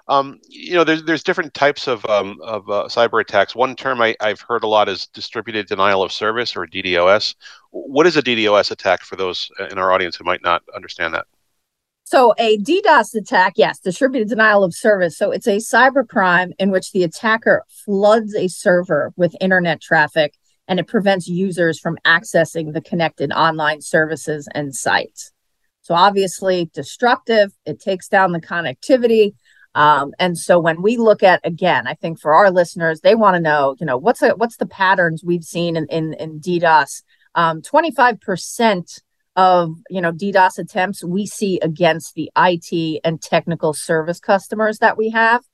Um, 0.08 0.40
you 0.48 0.74
know, 0.74 0.84
there's 0.84 1.04
there's 1.04 1.22
different 1.22 1.52
types 1.52 1.86
of 1.86 2.04
um, 2.06 2.38
of 2.42 2.68
uh, 2.70 2.84
cyber 2.88 3.20
attacks. 3.20 3.54
One 3.54 3.76
term 3.76 4.00
I, 4.00 4.16
I've 4.20 4.40
heard 4.40 4.64
a 4.64 4.66
lot 4.66 4.88
is 4.88 5.06
distributed 5.08 5.66
denial 5.66 6.02
of 6.02 6.12
service 6.12 6.56
or 6.56 6.66
DDoS. 6.66 7.34
What 7.70 8.06
is 8.06 8.16
a 8.16 8.22
DDoS 8.22 8.70
attack 8.70 9.02
for 9.02 9.16
those 9.16 9.50
uh, 9.60 9.66
in 9.66 9.78
our 9.78 9.92
audience 9.92 10.16
who 10.16 10.24
might 10.24 10.42
not 10.42 10.62
understand 10.74 11.12
that? 11.12 11.26
So 12.04 12.32
a 12.38 12.56
DDoS 12.56 13.14
attack, 13.16 13.54
yes, 13.56 13.80
distributed 13.80 14.30
denial 14.30 14.64
of 14.64 14.74
service. 14.74 15.18
So 15.18 15.30
it's 15.30 15.46
a 15.46 15.56
cyber 15.56 16.08
crime 16.08 16.54
in 16.58 16.70
which 16.70 16.92
the 16.92 17.04
attacker 17.04 17.64
floods 17.68 18.34
a 18.34 18.48
server 18.48 19.12
with 19.16 19.36
internet 19.42 19.82
traffic 19.82 20.32
and 20.68 20.80
it 20.80 20.86
prevents 20.86 21.28
users 21.28 21.78
from 21.78 21.98
accessing 22.06 22.72
the 22.72 22.80
connected 22.80 23.30
online 23.32 23.82
services 23.82 24.48
and 24.54 24.74
sites. 24.74 25.32
So 25.82 25.94
obviously 25.94 26.70
destructive, 26.72 27.52
it 27.64 27.80
takes 27.80 28.08
down 28.08 28.32
the 28.32 28.40
connectivity, 28.40 29.34
um, 29.78 30.12
and 30.18 30.36
so 30.36 30.58
when 30.58 30.82
we 30.82 30.96
look 30.96 31.22
at 31.22 31.40
again, 31.44 31.86
I 31.86 31.94
think 31.94 32.18
for 32.18 32.34
our 32.34 32.50
listeners, 32.50 33.00
they 33.00 33.14
want 33.14 33.36
to 33.36 33.40
know, 33.40 33.76
you 33.78 33.86
know, 33.86 33.96
what's 33.96 34.20
what's 34.36 34.56
the 34.56 34.66
patterns 34.66 35.22
we've 35.24 35.44
seen 35.44 35.76
in 35.76 35.86
in, 35.86 36.14
in 36.14 36.40
DDoS? 36.40 37.04
Um, 37.36 37.62
25% 37.62 39.00
of 39.36 39.76
you 39.88 40.00
know 40.00 40.10
DDoS 40.10 40.58
attempts 40.58 41.04
we 41.04 41.26
see 41.26 41.60
against 41.60 42.16
the 42.16 42.28
IT 42.36 43.00
and 43.04 43.22
technical 43.22 43.72
service 43.72 44.18
customers 44.18 44.78
that 44.78 44.98
we 44.98 45.10
have, 45.10 45.44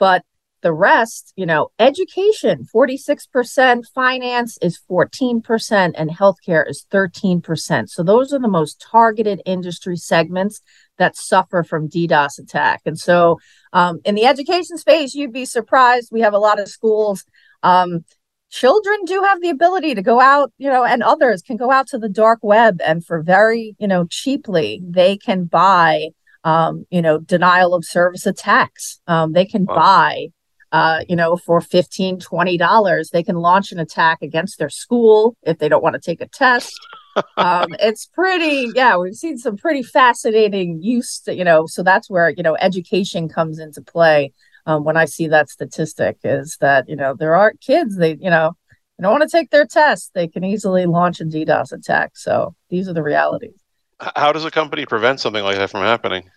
but 0.00 0.24
the 0.60 0.72
rest, 0.72 1.32
you 1.36 1.46
know, 1.46 1.70
education 1.78 2.66
46%, 2.74 3.84
finance 3.94 4.58
is 4.60 4.80
14%, 4.90 5.92
and 5.94 6.10
healthcare 6.10 6.68
is 6.68 6.84
13%. 6.92 7.88
So 7.88 8.02
those 8.02 8.32
are 8.32 8.38
the 8.38 8.48
most 8.48 8.84
targeted 8.90 9.40
industry 9.46 9.96
segments 9.96 10.60
that 10.98 11.16
suffer 11.16 11.62
from 11.62 11.88
DDoS 11.88 12.38
attack. 12.38 12.82
And 12.84 12.98
so 12.98 13.38
um, 13.72 14.00
in 14.04 14.14
the 14.14 14.26
education 14.26 14.76
space, 14.78 15.14
you'd 15.14 15.32
be 15.32 15.44
surprised. 15.44 16.10
We 16.10 16.20
have 16.22 16.34
a 16.34 16.38
lot 16.38 16.60
of 16.60 16.68
schools. 16.68 17.24
Um, 17.62 18.04
children 18.50 19.04
do 19.04 19.22
have 19.22 19.40
the 19.40 19.50
ability 19.50 19.94
to 19.94 20.02
go 20.02 20.20
out, 20.20 20.52
you 20.58 20.68
know, 20.68 20.84
and 20.84 21.02
others 21.02 21.42
can 21.42 21.56
go 21.56 21.70
out 21.70 21.86
to 21.88 21.98
the 21.98 22.08
dark 22.08 22.40
web 22.42 22.80
and 22.84 23.04
for 23.04 23.22
very, 23.22 23.76
you 23.78 23.86
know, 23.86 24.06
cheaply, 24.10 24.80
they 24.84 25.16
can 25.16 25.44
buy, 25.44 26.08
um, 26.44 26.86
you 26.90 27.02
know, 27.02 27.18
denial 27.18 27.74
of 27.74 27.84
service 27.84 28.26
attacks. 28.26 29.00
Um, 29.06 29.32
they 29.32 29.44
can 29.44 29.66
wow. 29.66 29.74
buy, 29.74 30.28
uh, 30.72 31.00
you 31.08 31.16
know, 31.16 31.36
for 31.36 31.60
15 31.60 32.20
$20, 32.20 33.10
they 33.10 33.22
can 33.22 33.36
launch 33.36 33.72
an 33.72 33.78
attack 33.78 34.18
against 34.22 34.58
their 34.58 34.68
school 34.68 35.36
if 35.42 35.58
they 35.58 35.68
don't 35.68 35.82
want 35.82 35.94
to 35.94 36.00
take 36.00 36.20
a 36.20 36.28
test. 36.28 36.72
um, 37.36 37.68
it's 37.80 38.06
pretty, 38.06 38.70
yeah, 38.74 38.96
we've 38.96 39.14
seen 39.14 39.38
some 39.38 39.56
pretty 39.56 39.82
fascinating 39.82 40.82
use, 40.82 41.20
to, 41.20 41.34
you 41.34 41.44
know, 41.44 41.66
so 41.66 41.82
that's 41.82 42.08
where, 42.08 42.30
you 42.30 42.42
know, 42.42 42.56
education 42.56 43.28
comes 43.28 43.58
into 43.58 43.82
play 43.82 44.32
um, 44.66 44.84
when 44.84 44.98
I 44.98 45.06
see 45.06 45.28
that 45.28 45.48
statistic 45.48 46.18
is 46.22 46.58
that, 46.60 46.88
you 46.88 46.96
know, 46.96 47.14
there 47.14 47.34
are 47.34 47.54
kids, 47.60 47.96
they, 47.96 48.16
you 48.20 48.28
know, 48.28 48.52
they 48.98 49.02
don't 49.02 49.12
want 49.12 49.28
to 49.28 49.36
take 49.36 49.50
their 49.50 49.64
test. 49.64 50.10
They 50.12 50.28
can 50.28 50.44
easily 50.44 50.84
launch 50.84 51.20
a 51.20 51.24
DDoS 51.24 51.72
attack. 51.72 52.12
So 52.16 52.54
these 52.68 52.86
are 52.88 52.92
the 52.92 53.02
realities. 53.02 53.54
How 53.98 54.30
does 54.32 54.44
a 54.44 54.50
company 54.50 54.84
prevent 54.84 55.20
something 55.20 55.42
like 55.42 55.56
that 55.56 55.70
from 55.70 55.80
happening? 55.80 56.30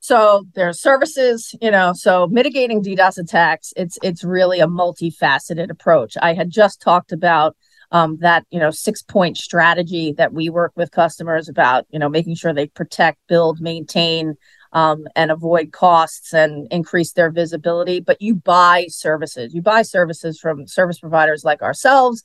So 0.00 0.44
there's 0.54 0.80
services, 0.80 1.54
you 1.60 1.70
know, 1.70 1.92
so 1.94 2.26
mitigating 2.26 2.82
DDoS 2.82 3.18
attacks, 3.18 3.72
it's 3.76 3.98
it's 4.02 4.24
really 4.24 4.60
a 4.60 4.66
multifaceted 4.66 5.70
approach. 5.70 6.16
I 6.20 6.32
had 6.32 6.50
just 6.50 6.80
talked 6.80 7.12
about 7.12 7.54
um, 7.92 8.16
that, 8.20 8.46
you 8.50 8.58
know, 8.58 8.70
six 8.70 9.02
point 9.02 9.36
strategy 9.36 10.14
that 10.16 10.32
we 10.32 10.48
work 10.48 10.72
with 10.74 10.90
customers 10.90 11.48
about, 11.48 11.86
you 11.90 11.98
know, 11.98 12.08
making 12.08 12.36
sure 12.36 12.54
they 12.54 12.68
protect, 12.68 13.18
build, 13.28 13.60
maintain, 13.60 14.36
um, 14.72 15.06
and 15.16 15.30
avoid 15.30 15.72
costs 15.72 16.32
and 16.32 16.66
increase 16.70 17.12
their 17.12 17.30
visibility. 17.30 18.00
But 18.00 18.22
you 18.22 18.34
buy 18.34 18.86
services, 18.88 19.52
you 19.54 19.60
buy 19.60 19.82
services 19.82 20.40
from 20.40 20.66
service 20.66 20.98
providers 20.98 21.44
like 21.44 21.60
ourselves. 21.62 22.22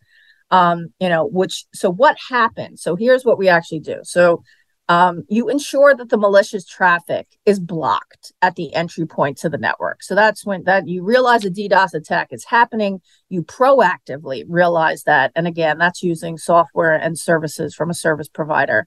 Um, 0.52 0.94
you 1.00 1.10
know, 1.10 1.26
which 1.26 1.66
so 1.74 1.92
what 1.92 2.16
happens? 2.30 2.84
So 2.84 2.96
here's 2.96 3.26
what 3.26 3.40
we 3.40 3.50
actually 3.50 3.80
do. 3.80 4.00
So 4.04 4.44
um, 4.88 5.24
you 5.30 5.50
ensure 5.50 5.96
that 5.96 6.10
the 6.10 6.18
malicious 6.18 6.66
traffic 6.66 7.28
is 7.46 7.60
blocked 7.60 8.32
at 8.42 8.56
the 8.56 8.74
entry 8.76 9.08
point 9.08 9.38
to 9.40 9.50
the 9.50 9.58
network. 9.58 10.04
So 10.04 10.14
that's 10.14 10.46
when 10.46 10.64
that 10.66 10.88
you 10.88 11.04
realize 11.04 11.44
a 11.44 11.50
DDoS 11.50 11.96
attack 11.96 12.28
is 12.32 12.46
happening. 12.46 13.02
You 13.30 13.42
proactively 13.44 14.44
realize 14.48 15.04
that, 15.04 15.32
and 15.36 15.48
again, 15.48 15.80
that's 15.80 16.04
using 16.04 16.38
software 16.38 16.94
and 16.94 17.18
services 17.18 17.74
from 17.74 17.90
a 17.90 17.96
service 17.96 18.28
provider. 18.28 18.86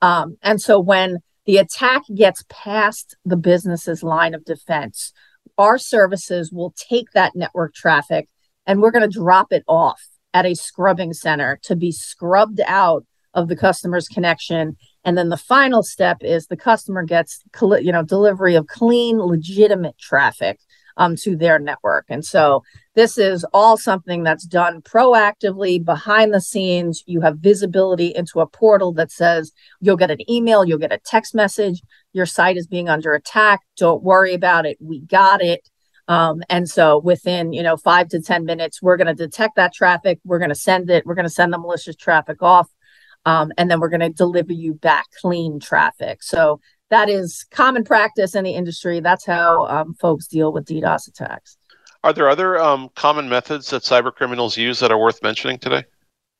Um, 0.00 0.36
and 0.42 0.62
so 0.62 0.78
when 0.78 1.18
the 1.46 1.56
attack 1.56 2.02
gets 2.14 2.44
past 2.48 3.16
the 3.24 3.36
business's 3.36 4.04
line 4.04 4.34
of 4.34 4.44
defense, 4.44 5.12
our 5.58 5.78
services 5.78 6.52
will 6.52 6.72
take 6.76 7.10
that 7.12 7.34
network 7.34 7.74
traffic 7.74 8.28
and 8.66 8.80
we're 8.80 8.92
going 8.92 9.08
to 9.08 9.18
drop 9.18 9.48
it 9.50 9.64
off 9.66 10.00
at 10.32 10.46
a 10.46 10.54
scrubbing 10.54 11.12
center 11.12 11.58
to 11.64 11.74
be 11.74 11.90
scrubbed 11.90 12.60
out 12.66 13.04
of 13.34 13.48
the 13.48 13.56
customer's 13.56 14.06
connection 14.06 14.76
and 15.04 15.16
then 15.16 15.28
the 15.28 15.36
final 15.36 15.82
step 15.82 16.18
is 16.20 16.46
the 16.46 16.56
customer 16.56 17.02
gets 17.02 17.42
you 17.60 17.92
know 17.92 18.02
delivery 18.02 18.54
of 18.54 18.66
clean 18.66 19.18
legitimate 19.18 19.98
traffic 19.98 20.58
um, 20.96 21.16
to 21.16 21.34
their 21.34 21.58
network. 21.58 22.04
And 22.08 22.24
so 22.24 22.62
this 22.94 23.16
is 23.16 23.44
all 23.54 23.76
something 23.76 24.22
that's 24.22 24.44
done 24.44 24.82
proactively 24.82 25.82
behind 25.82 26.34
the 26.34 26.40
scenes. 26.40 27.02
You 27.06 27.22
have 27.22 27.38
visibility 27.38 28.08
into 28.14 28.40
a 28.40 28.46
portal 28.46 28.92
that 28.94 29.10
says 29.10 29.52
you'll 29.80 29.96
get 29.96 30.10
an 30.10 30.30
email, 30.30 30.64
you'll 30.64 30.78
get 30.78 30.92
a 30.92 30.98
text 30.98 31.34
message, 31.34 31.82
your 32.12 32.26
site 32.26 32.58
is 32.58 32.66
being 32.66 32.88
under 32.88 33.14
attack. 33.14 33.60
Don't 33.76 34.02
worry 34.02 34.34
about 34.34 34.66
it. 34.66 34.76
We 34.80 35.00
got 35.00 35.42
it. 35.42 35.68
Um, 36.06 36.42
and 36.50 36.68
so 36.68 36.98
within, 36.98 37.52
you 37.52 37.62
know, 37.62 37.76
five 37.76 38.08
to 38.08 38.20
10 38.20 38.44
minutes, 38.44 38.82
we're 38.82 38.96
going 38.96 39.06
to 39.06 39.14
detect 39.14 39.56
that 39.56 39.72
traffic. 39.72 40.18
We're 40.24 40.40
going 40.40 40.48
to 40.50 40.54
send 40.56 40.90
it. 40.90 41.06
We're 41.06 41.14
going 41.14 41.24
to 41.24 41.30
send 41.30 41.52
the 41.52 41.58
malicious 41.58 41.96
traffic 41.96 42.42
off. 42.42 42.68
Um, 43.26 43.52
and 43.58 43.70
then 43.70 43.80
we're 43.80 43.88
going 43.88 44.00
to 44.00 44.10
deliver 44.10 44.52
you 44.52 44.74
back 44.74 45.06
clean 45.20 45.60
traffic. 45.60 46.22
So 46.22 46.60
that 46.90 47.08
is 47.08 47.46
common 47.50 47.84
practice 47.84 48.34
in 48.34 48.44
the 48.44 48.52
industry. 48.52 49.00
That's 49.00 49.24
how 49.24 49.66
um, 49.66 49.94
folks 49.94 50.26
deal 50.26 50.52
with 50.52 50.66
DDoS 50.66 51.08
attacks. 51.08 51.56
Are 52.02 52.12
there 52.12 52.28
other 52.28 52.58
um, 52.58 52.88
common 52.94 53.28
methods 53.28 53.70
that 53.70 53.82
cyber 53.82 54.14
criminals 54.14 54.56
use 54.56 54.80
that 54.80 54.90
are 54.90 54.98
worth 54.98 55.22
mentioning 55.22 55.58
today? 55.58 55.84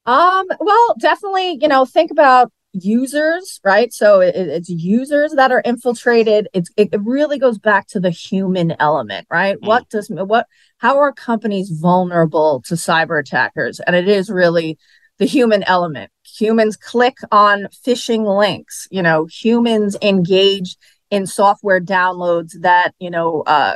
Um, 0.07 0.47
well, 0.59 0.95
definitely, 0.99 1.59
you 1.61 1.69
know, 1.69 1.85
think 1.85 2.11
about 2.11 2.51
users, 2.73 3.61
right? 3.65 3.93
So 3.93 4.21
it, 4.21 4.35
it's 4.35 4.69
users 4.69 5.33
that 5.33 5.53
are 5.53 5.61
infiltrated. 5.65 6.49
It's, 6.55 6.71
it, 6.77 6.89
really 7.01 7.39
goes 7.39 7.59
back 7.59 7.87
to 7.89 8.01
the 8.01 8.11
human 8.11 8.75
element, 8.79 9.27
right? 9.31 9.57
Mm. 9.57 9.67
What 9.67 9.89
does 9.89 10.09
what 10.09 10.47
how 10.79 10.99
are 10.99 11.13
companies 11.13 11.71
vulnerable 11.71 12.63
to 12.67 12.75
cyber 12.75 13.21
attackers? 13.21 13.81
And 13.81 13.95
it 13.95 14.09
is 14.09 14.31
really 14.31 14.79
the 15.21 15.27
human 15.27 15.63
element. 15.65 16.11
Humans 16.39 16.77
click 16.77 17.19
on 17.31 17.69
phishing 17.87 18.27
links, 18.27 18.89
you 18.91 19.03
know, 19.03 19.27
humans 19.27 19.97
engage 20.03 20.77
in 21.11 21.27
software 21.27 21.81
downloads 21.81 22.53
that, 22.61 22.95
you 22.99 23.11
know, 23.11 23.43
uh, 23.43 23.75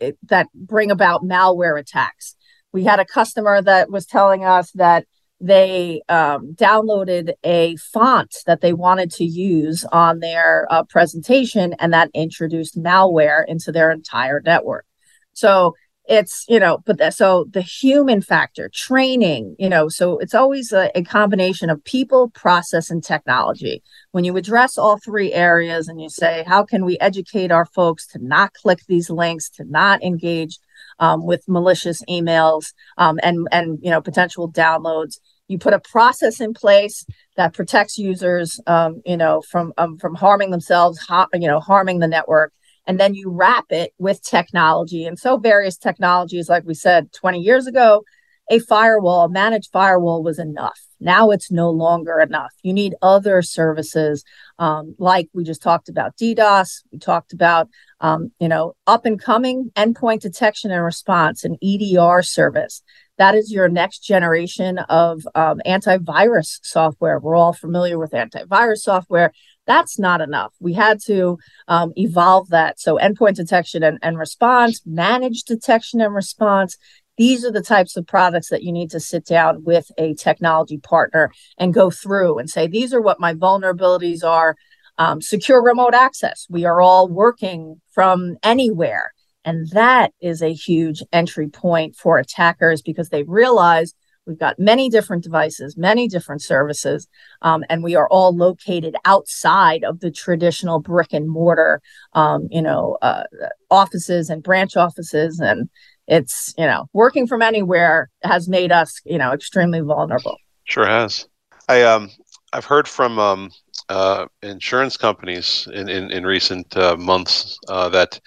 it, 0.00 0.18
that 0.24 0.48
bring 0.54 0.90
about 0.90 1.22
malware 1.22 1.78
attacks. 1.78 2.34
We 2.72 2.84
had 2.84 2.98
a 2.98 3.04
customer 3.04 3.60
that 3.60 3.90
was 3.90 4.06
telling 4.06 4.44
us 4.44 4.70
that 4.72 5.04
they 5.38 6.00
um, 6.08 6.54
downloaded 6.54 7.34
a 7.44 7.76
font 7.76 8.34
that 8.46 8.62
they 8.62 8.72
wanted 8.72 9.10
to 9.12 9.24
use 9.24 9.84
on 9.92 10.20
their 10.20 10.66
uh, 10.70 10.84
presentation, 10.84 11.74
and 11.78 11.92
that 11.92 12.10
introduced 12.14 12.78
malware 12.78 13.44
into 13.46 13.70
their 13.70 13.90
entire 13.90 14.40
network. 14.42 14.86
So 15.34 15.74
it's 16.08 16.44
you 16.48 16.60
know 16.60 16.78
but 16.84 16.98
the, 16.98 17.10
so 17.10 17.46
the 17.50 17.60
human 17.60 18.20
factor 18.20 18.70
training 18.72 19.56
you 19.58 19.68
know 19.68 19.88
so 19.88 20.18
it's 20.18 20.34
always 20.34 20.72
a, 20.72 20.90
a, 20.96 21.02
combination 21.02 21.70
of 21.70 21.82
people 21.84 22.30
process 22.30 22.90
and 22.90 23.02
technology. 23.02 23.82
When 24.12 24.24
you 24.24 24.36
address 24.36 24.78
all 24.78 24.98
three 24.98 25.32
areas 25.32 25.88
and 25.88 26.00
you 26.00 26.08
say 26.08 26.44
how 26.46 26.64
can 26.64 26.84
we 26.84 26.98
educate 26.98 27.50
our 27.50 27.66
folks 27.66 28.06
to 28.08 28.18
not 28.22 28.52
click 28.54 28.80
these 28.88 29.10
links 29.10 29.48
to 29.50 29.64
not 29.64 30.02
engage 30.02 30.58
um, 30.98 31.24
with 31.24 31.48
malicious 31.48 32.02
emails 32.08 32.72
um, 32.98 33.18
and 33.22 33.48
and 33.52 33.78
you 33.82 33.90
know 33.90 34.00
potential 34.00 34.50
downloads 34.50 35.18
you 35.48 35.58
put 35.58 35.74
a 35.74 35.80
process 35.80 36.40
in 36.40 36.54
place 36.54 37.04
that 37.36 37.54
protects 37.54 37.98
users 37.98 38.60
um, 38.66 39.02
you 39.04 39.16
know 39.16 39.42
from 39.42 39.72
um, 39.76 39.98
from 39.98 40.14
harming 40.14 40.50
themselves 40.50 41.04
you 41.34 41.48
know 41.48 41.60
harming 41.60 41.98
the 41.98 42.08
network 42.08 42.52
and 42.86 43.00
then 43.00 43.14
you 43.14 43.30
wrap 43.30 43.66
it 43.70 43.92
with 43.98 44.22
technology. 44.22 45.06
And 45.06 45.18
so, 45.18 45.36
various 45.36 45.76
technologies, 45.76 46.48
like 46.48 46.64
we 46.64 46.74
said 46.74 47.12
20 47.12 47.40
years 47.40 47.66
ago, 47.66 48.02
a 48.48 48.60
firewall, 48.60 49.24
a 49.24 49.28
managed 49.28 49.70
firewall 49.72 50.22
was 50.22 50.38
enough. 50.38 50.80
Now 51.00 51.30
it's 51.30 51.50
no 51.50 51.70
longer 51.70 52.20
enough. 52.20 52.52
You 52.62 52.72
need 52.72 52.94
other 53.02 53.42
services, 53.42 54.24
um, 54.58 54.94
like 54.98 55.28
we 55.34 55.44
just 55.44 55.62
talked 55.62 55.88
about 55.88 56.16
DDoS. 56.16 56.84
We 56.92 56.98
talked 56.98 57.32
about, 57.32 57.68
um, 58.00 58.30
you 58.38 58.48
know, 58.48 58.74
up 58.86 59.04
and 59.04 59.20
coming 59.20 59.70
endpoint 59.76 60.20
detection 60.20 60.70
and 60.70 60.84
response, 60.84 61.44
an 61.44 61.56
EDR 61.62 62.22
service. 62.22 62.82
That 63.18 63.34
is 63.34 63.50
your 63.50 63.68
next 63.68 64.00
generation 64.00 64.78
of 64.78 65.26
um, 65.34 65.60
antivirus 65.66 66.58
software. 66.62 67.18
We're 67.18 67.36
all 67.36 67.52
familiar 67.52 67.98
with 67.98 68.12
antivirus 68.12 68.78
software. 68.78 69.32
That's 69.66 69.98
not 69.98 70.20
enough. 70.20 70.54
We 70.60 70.74
had 70.74 71.00
to 71.06 71.38
um, 71.68 71.92
evolve 71.96 72.48
that. 72.50 72.80
So, 72.80 72.98
endpoint 72.98 73.34
detection 73.34 73.82
and, 73.82 73.98
and 74.02 74.18
response, 74.18 74.80
managed 74.86 75.46
detection 75.46 76.00
and 76.00 76.14
response. 76.14 76.76
These 77.16 77.44
are 77.44 77.50
the 77.50 77.62
types 77.62 77.96
of 77.96 78.06
products 78.06 78.50
that 78.50 78.62
you 78.62 78.72
need 78.72 78.90
to 78.90 79.00
sit 79.00 79.24
down 79.24 79.64
with 79.64 79.90
a 79.96 80.14
technology 80.14 80.78
partner 80.78 81.32
and 81.58 81.72
go 81.72 81.90
through 81.90 82.38
and 82.38 82.48
say, 82.48 82.66
these 82.66 82.92
are 82.92 83.00
what 83.00 83.20
my 83.20 83.34
vulnerabilities 83.34 84.22
are. 84.22 84.56
Um, 84.98 85.20
secure 85.20 85.62
remote 85.62 85.92
access. 85.92 86.46
We 86.48 86.64
are 86.64 86.80
all 86.80 87.06
working 87.06 87.82
from 87.92 88.36
anywhere. 88.42 89.12
And 89.44 89.68
that 89.70 90.12
is 90.20 90.42
a 90.42 90.52
huge 90.52 91.02
entry 91.12 91.48
point 91.48 91.96
for 91.96 92.18
attackers 92.18 92.82
because 92.82 93.10
they 93.10 93.22
realize 93.22 93.94
We've 94.26 94.38
got 94.38 94.58
many 94.58 94.88
different 94.88 95.22
devices, 95.22 95.76
many 95.76 96.08
different 96.08 96.42
services, 96.42 97.06
um, 97.42 97.64
and 97.68 97.82
we 97.82 97.94
are 97.94 98.08
all 98.08 98.34
located 98.34 98.96
outside 99.04 99.84
of 99.84 100.00
the 100.00 100.10
traditional 100.10 100.80
brick 100.80 101.12
and 101.12 101.28
mortar, 101.28 101.80
um, 102.12 102.48
you 102.50 102.62
know, 102.62 102.98
uh, 103.02 103.24
offices 103.70 104.28
and 104.28 104.42
branch 104.42 104.76
offices. 104.76 105.38
And 105.38 105.68
it's, 106.08 106.54
you 106.58 106.66
know, 106.66 106.88
working 106.92 107.26
from 107.26 107.42
anywhere 107.42 108.10
has 108.22 108.48
made 108.48 108.72
us, 108.72 109.00
you 109.04 109.18
know, 109.18 109.32
extremely 109.32 109.80
vulnerable. 109.80 110.36
Sure 110.64 110.86
has. 110.86 111.28
I 111.68 111.82
um 111.82 112.10
I've 112.52 112.64
heard 112.64 112.88
from 112.88 113.18
um, 113.18 113.50
uh, 113.88 114.26
insurance 114.42 114.96
companies 114.96 115.68
in 115.72 115.88
in, 115.88 116.10
in 116.10 116.24
recent 116.24 116.76
uh, 116.76 116.96
months 116.96 117.58
uh, 117.68 117.88
that 117.90 118.20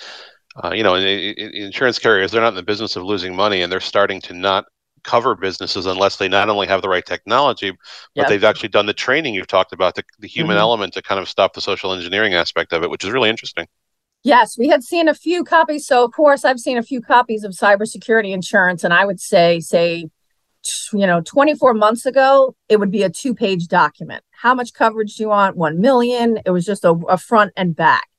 uh, 0.64 0.72
you 0.72 0.84
know 0.84 0.96
in, 0.96 1.04
in 1.06 1.56
insurance 1.56 2.00
carriers 2.00 2.32
they're 2.32 2.42
not 2.42 2.50
in 2.50 2.56
the 2.56 2.64
business 2.64 2.96
of 2.96 3.04
losing 3.04 3.36
money 3.36 3.62
and 3.62 3.72
they're 3.72 3.80
starting 3.80 4.22
to 4.22 4.34
not 4.34 4.66
cover 5.04 5.36
businesses 5.36 5.86
unless 5.86 6.18
they 6.18 6.28
not 6.28 6.50
only 6.50 6.68
have 6.68 6.82
the 6.82 6.90
right 6.90 7.06
technology, 7.06 7.72
but 7.72 7.78
yep. 8.16 8.28
they've 8.28 8.44
actually 8.44 8.70
done 8.70 8.86
the 8.86 8.94
training 8.94 9.34
you've 9.34 9.48
talked 9.48 9.74
about, 9.74 9.96
the, 9.96 10.04
the 10.20 10.28
human 10.28 10.56
mm-hmm. 10.56 10.62
element 10.62 10.94
to 10.94 11.02
kind 11.02 11.20
of 11.20 11.28
stop 11.28 11.54
the 11.54 11.62
social 11.62 11.94
engineering 11.94 12.34
aspect 12.34 12.74
of 12.74 12.84
it, 12.84 12.90
which 12.90 13.04
is 13.04 13.12
really 13.12 13.30
interesting. 13.30 13.68
Yes, 14.24 14.58
we 14.58 14.68
had 14.68 14.84
seen 14.84 15.08
a 15.08 15.14
few 15.14 15.44
copies. 15.44 15.88
So, 15.88 16.04
of 16.04 16.12
course, 16.12 16.44
I've 16.44 16.60
seen 16.60 16.78
a 16.78 16.84
few 16.84 17.02
copies 17.02 17.44
of 17.44 17.54
cybersecurity 17.54 18.34
insurance, 18.34 18.84
and 18.84 18.94
I 18.94 19.06
would 19.06 19.22
say, 19.22 19.60
say, 19.62 20.10
you 20.92 21.08
know, 21.08 21.22
24 21.22 21.74
months 21.74 22.06
ago, 22.06 22.56
it 22.68 22.80
would 22.80 22.92
be 22.92 23.04
a 23.04 23.10
two 23.10 23.34
page 23.34 23.68
document. 23.68 24.24
How 24.32 24.54
much 24.54 24.74
coverage 24.74 25.16
do 25.16 25.24
you 25.24 25.30
want? 25.30 25.56
1 25.56 25.80
million. 25.80 26.40
It 26.46 26.52
was 26.52 26.66
just 26.66 26.84
a, 26.84 26.92
a 27.08 27.18
front 27.18 27.54
and 27.56 27.76
back. 27.76 28.10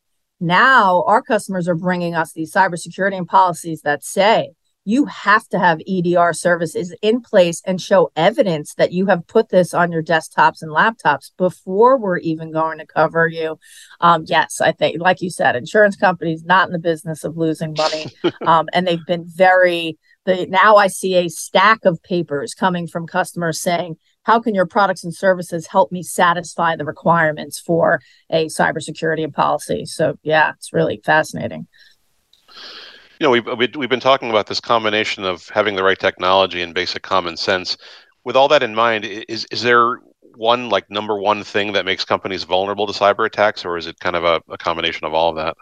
Now, 0.41 1.03
our 1.07 1.21
customers 1.21 1.69
are 1.69 1.75
bringing 1.75 2.15
us 2.15 2.33
these 2.33 2.53
cybersecurity 2.53 3.17
and 3.17 3.29
policies 3.29 3.83
that 3.83 4.03
say, 4.03 4.53
you 4.85 5.05
have 5.07 5.47
to 5.49 5.59
have 5.59 5.81
EDR 5.87 6.33
services 6.33 6.95
in 7.03 7.21
place 7.21 7.63
and 7.67 7.81
show 7.81 8.11
evidence 8.17 8.75
that 8.75 8.93
you 8.93 9.07
have 9.07 9.27
put 9.27 9.51
this 9.51 9.75
on 9.75 9.93
your 9.93 10.03
desktops 10.03 10.63
and 10.63 10.71
laptops 10.71 11.31
before 11.37 11.99
we're 11.99 12.19
even 12.19 12.51
going 12.51 12.79
to 12.79 12.87
cover 12.87 13.27
you. 13.27 13.59
Um, 14.01 14.25
yes, 14.27 14.61
I 14.61 14.73
think, 14.73 15.01
like 15.01 15.21
you 15.21 15.31
said, 15.31 15.55
insurance 15.55 15.97
companies 15.97 16.45
not 16.45 16.69
in 16.69 16.73
the 16.73 16.79
business 16.79 17.25
of 17.25 17.37
losing 17.37 17.75
money, 17.77 18.07
um, 18.47 18.69
and 18.73 18.87
they've 18.87 19.07
been 19.07 19.25
very. 19.27 19.99
The, 20.27 20.47
now 20.47 20.77
I 20.77 20.89
see 20.89 21.15
a 21.15 21.29
stack 21.29 21.85
of 21.87 22.03
papers 22.03 22.53
coming 22.53 22.87
from 22.87 23.07
customers 23.07 23.61
saying, 23.61 23.97
"How 24.23 24.41
can 24.41 24.55
your 24.55 24.67
products 24.67 25.05
and 25.05 25.15
services 25.15 25.67
help 25.67 25.93
me 25.93 26.03
satisfy 26.03 26.77
the 26.77 26.85
requirements 26.85 27.59
for 27.59 28.01
a 28.31 28.47
cybersecurity 28.47 29.33
policy?" 29.33 29.85
So 29.87 30.19
yeah, 30.23 30.53
it's 30.57 30.73
really 30.73 31.01
fascinating 31.05 31.69
you 33.21 33.27
know, 33.27 33.31
we've, 33.31 33.77
we've 33.77 33.91
been 33.91 34.01
talking 34.01 34.31
about 34.31 34.47
this 34.47 34.61
combination 34.61 35.25
of 35.25 35.47
having 35.51 35.77
the 35.77 35.85
right 35.85 35.99
technology 35.99 36.63
and 36.63 36.75
basic 36.75 37.03
common 37.03 37.37
sense. 37.37 37.77
With 38.25 38.35
all 38.35 38.49
that 38.49 38.63
in 38.63 38.75
mind, 38.75 39.05
is 39.05 39.47
is 39.51 39.63
there 39.63 39.99
one 40.37 40.71
like 40.71 40.91
number 40.91 41.19
one 41.19 41.45
thing 41.45 41.75
that 41.75 41.85
makes 41.85 42.05
companies 42.05 42.45
vulnerable 42.45 42.87
to 42.87 42.99
cyber 42.99 43.27
attacks, 43.27 43.65
or 43.65 43.77
is 43.77 43.87
it 43.87 44.01
kind 44.01 44.17
of 44.17 44.25
a, 44.25 44.41
a 44.49 44.57
combination 44.57 45.07
of 45.07 45.13
all 45.13 45.31
of 45.31 45.37
that? 45.37 45.55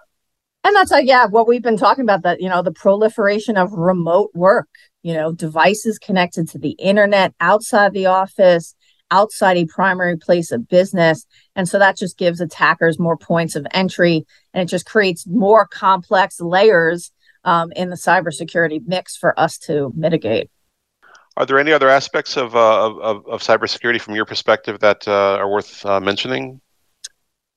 And 0.63 0.75
that's 0.77 0.93
like, 0.93 1.07
yeah, 1.07 1.27
what 1.27 1.49
we've 1.49 1.63
been 1.63 1.77
talking 1.77 2.03
about 2.03 2.23
that, 2.23 2.41
you 2.41 2.49
know, 2.49 2.63
the 2.63 2.73
proliferation 2.73 3.57
of 3.57 3.73
remote 3.73 4.31
work, 4.35 4.69
you 5.03 5.15
know, 5.15 5.33
devices 5.33 5.99
connected 5.99 6.49
to 6.51 6.59
the 6.59 6.73
internet 6.79 7.35
outside 7.41 7.93
the 7.93 8.07
office, 8.07 8.75
outside 9.11 9.57
a 9.57 9.67
primary 9.67 10.17
place 10.17 10.53
of 10.53 10.69
business. 10.69 11.27
And 11.57 11.69
so 11.69 11.79
that 11.79 11.97
just 11.97 12.19
gives 12.19 12.41
attackers 12.41 12.99
more 12.99 13.17
points 13.17 13.57
of 13.57 13.67
entry 13.73 14.27
and 14.53 14.63
it 14.63 14.67
just 14.67 14.87
creates 14.87 15.27
more 15.27 15.67
complex 15.67 16.41
layers 16.41 17.13
um, 17.45 17.73
in 17.73 17.91
the 17.91 17.97
cybersecurity 17.97 18.81
mix 18.87 19.17
for 19.17 19.39
us 19.39 19.59
to 19.59 19.93
mitigate. 19.95 20.51
Are 21.37 21.47
there 21.47 21.59
any 21.59 21.73
other 21.73 21.89
aspects 21.89 22.37
of, 22.37 22.57
uh, 22.57 22.95
of, 22.95 23.27
of 23.27 23.43
cybersecurity 23.43 24.01
from 24.01 24.17
your 24.17 24.25
perspective 24.25 24.81
that 24.81 25.07
uh, 25.07 25.37
are 25.37 25.49
worth 25.49 25.87
uh, 25.87 26.01
mentioning? 26.01 26.61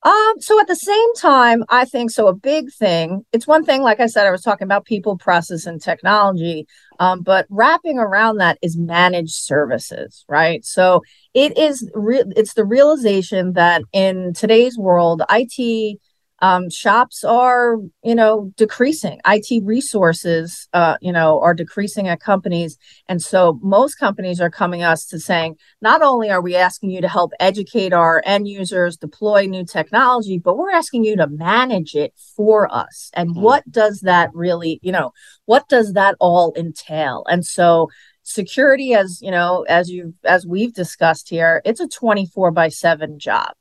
Um, 0.04 0.34
so 0.40 0.60
at 0.60 0.68
the 0.68 0.76
same 0.76 1.16
time, 1.16 1.64
I 1.70 1.86
think 1.86 2.10
so. 2.10 2.28
A 2.28 2.34
big 2.34 2.72
thing. 2.74 3.24
It's 3.34 3.46
one 3.46 3.64
thing, 3.64 3.84
like 3.84 4.00
I 4.00 4.08
said, 4.08 4.26
I 4.26 4.32
was 4.32 4.42
talking 4.42 4.66
about 4.66 4.86
people, 4.86 5.16
process, 5.16 5.68
and 5.68 5.80
technology. 5.80 6.68
Um, 7.00 7.22
but 7.22 7.46
wrapping 7.50 8.00
around 8.00 8.38
that 8.38 8.58
is 8.64 8.78
managed 8.78 9.36
services, 9.36 10.26
right? 10.28 10.66
So 10.66 11.04
it 11.36 11.56
is. 11.58 11.88
Re- 11.94 12.24
it's 12.36 12.56
the 12.56 12.66
realization 12.66 13.54
that 13.54 13.84
in 13.94 14.34
today's 14.34 14.76
world, 14.76 15.22
IT 15.30 16.00
um, 16.42 16.70
shops 16.72 17.24
are 17.24 17.78
you 18.04 18.16
know 18.16 18.52
decreasing. 18.58 19.20
It 19.26 19.64
resources 19.64 20.68
uh, 20.74 20.98
you 21.00 21.12
know 21.12 21.40
are 21.40 21.54
decreasing 21.54 22.08
at 22.08 22.20
companies. 22.20 22.78
And 23.08 23.22
so 23.22 23.60
most 23.62 23.96
companies 23.96 24.42
are 24.42 24.50
coming 24.50 24.82
us 24.82 25.06
to 25.08 25.20
saying 25.20 25.58
not 25.82 26.02
only 26.02 26.32
are 26.32 26.42
we 26.42 26.56
asking 26.56 26.90
you 26.90 27.02
to 27.02 27.08
help 27.08 27.32
educate 27.40 27.94
our 27.94 28.24
end 28.26 28.48
users 28.48 28.98
deploy 28.98 29.46
new 29.46 29.66
technology 29.66 30.40
but 30.40 30.58
we're 30.58 30.72
asking 30.72 31.04
you 31.04 31.16
to 31.18 31.28
manage 31.28 31.94
it 31.96 32.14
for 32.36 32.74
us. 32.74 33.12
And 33.14 33.32
mm-hmm. 33.32 33.42
what 33.42 33.72
does 33.72 34.02
that 34.02 34.32
really 34.34 34.80
you 34.82 34.92
know 34.92 35.12
what 35.46 35.70
does 35.70 35.94
that 35.94 36.16
all 36.20 36.54
entail? 36.58 37.24
And 37.30 37.46
so 37.46 37.90
security 38.24 38.94
as 38.96 39.20
you 39.22 39.32
know 39.32 39.64
as 39.70 39.90
you 39.90 40.16
as 40.26 40.46
we've 40.46 40.74
discussed 40.74 41.30
here 41.30 41.62
it's 41.66 41.80
a 41.80 41.88
24 41.88 42.50
by 42.52 42.70
7 42.70 43.20
job. 43.20 43.54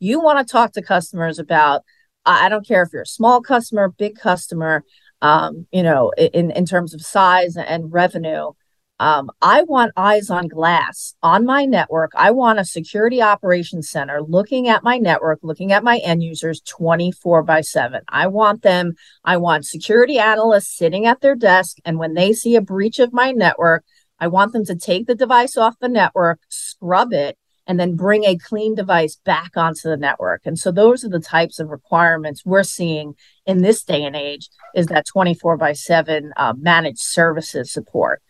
You 0.00 0.20
want 0.20 0.46
to 0.46 0.52
talk 0.52 0.72
to 0.72 0.82
customers 0.82 1.38
about 1.38 1.84
I 2.26 2.48
don't 2.48 2.66
care 2.66 2.82
if 2.82 2.92
you're 2.92 3.02
a 3.02 3.06
small 3.06 3.40
customer, 3.40 3.88
big 3.88 4.16
customer, 4.18 4.84
um, 5.20 5.66
you 5.72 5.82
know, 5.82 6.12
in, 6.16 6.50
in 6.50 6.64
terms 6.66 6.94
of 6.94 7.02
size 7.02 7.56
and 7.56 7.92
revenue. 7.92 8.52
Um, 9.00 9.30
I 9.42 9.62
want 9.62 9.92
eyes 9.96 10.30
on 10.30 10.46
glass 10.46 11.14
on 11.22 11.44
my 11.44 11.64
network. 11.64 12.12
I 12.14 12.30
want 12.30 12.60
a 12.60 12.64
security 12.64 13.20
operations 13.20 13.90
center 13.90 14.22
looking 14.22 14.68
at 14.68 14.84
my 14.84 14.98
network, 14.98 15.40
looking 15.42 15.72
at 15.72 15.82
my 15.82 15.98
end 15.98 16.22
users 16.22 16.60
24 16.60 17.42
by 17.42 17.60
7. 17.60 18.02
I 18.08 18.28
want 18.28 18.62
them, 18.62 18.94
I 19.24 19.36
want 19.38 19.66
security 19.66 20.18
analysts 20.18 20.76
sitting 20.76 21.06
at 21.06 21.20
their 21.20 21.34
desk. 21.34 21.78
And 21.84 21.98
when 21.98 22.14
they 22.14 22.32
see 22.32 22.54
a 22.54 22.60
breach 22.60 23.00
of 23.00 23.12
my 23.12 23.32
network, 23.32 23.84
I 24.20 24.28
want 24.28 24.52
them 24.52 24.64
to 24.66 24.76
take 24.76 25.06
the 25.06 25.16
device 25.16 25.56
off 25.56 25.78
the 25.80 25.88
network, 25.88 26.38
scrub 26.48 27.12
it, 27.12 27.36
and 27.66 27.80
then 27.80 27.96
bring 27.96 28.24
a 28.24 28.36
clean 28.36 28.74
device 28.74 29.16
back 29.16 29.56
onto 29.56 29.88
the 29.88 29.96
network. 29.96 30.42
And 30.44 30.58
so 30.58 30.70
those 30.70 31.04
are 31.04 31.08
the 31.08 31.20
types 31.20 31.58
of 31.58 31.70
requirements 31.70 32.44
we're 32.44 32.62
seeing 32.62 33.14
in 33.46 33.62
this 33.62 33.82
day 33.82 34.04
and 34.04 34.14
age 34.14 34.48
is 34.74 34.86
that 34.86 35.06
24 35.06 35.56
by 35.56 35.72
7 35.72 36.32
uh, 36.36 36.54
managed 36.58 37.00
services 37.00 37.72
support. 37.72 38.22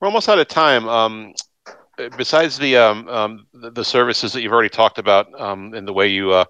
We're 0.00 0.08
almost 0.08 0.28
out 0.28 0.38
of 0.38 0.48
time. 0.48 0.88
Um, 0.88 1.34
besides 2.16 2.58
the, 2.58 2.76
um, 2.76 3.08
um, 3.08 3.46
the, 3.52 3.70
the 3.70 3.84
services 3.84 4.32
that 4.32 4.42
you've 4.42 4.52
already 4.52 4.68
talked 4.68 4.98
about 4.98 5.28
um, 5.40 5.74
in 5.74 5.84
the 5.84 5.92
way 5.92 6.08
you 6.08 6.32
uh, 6.32 6.44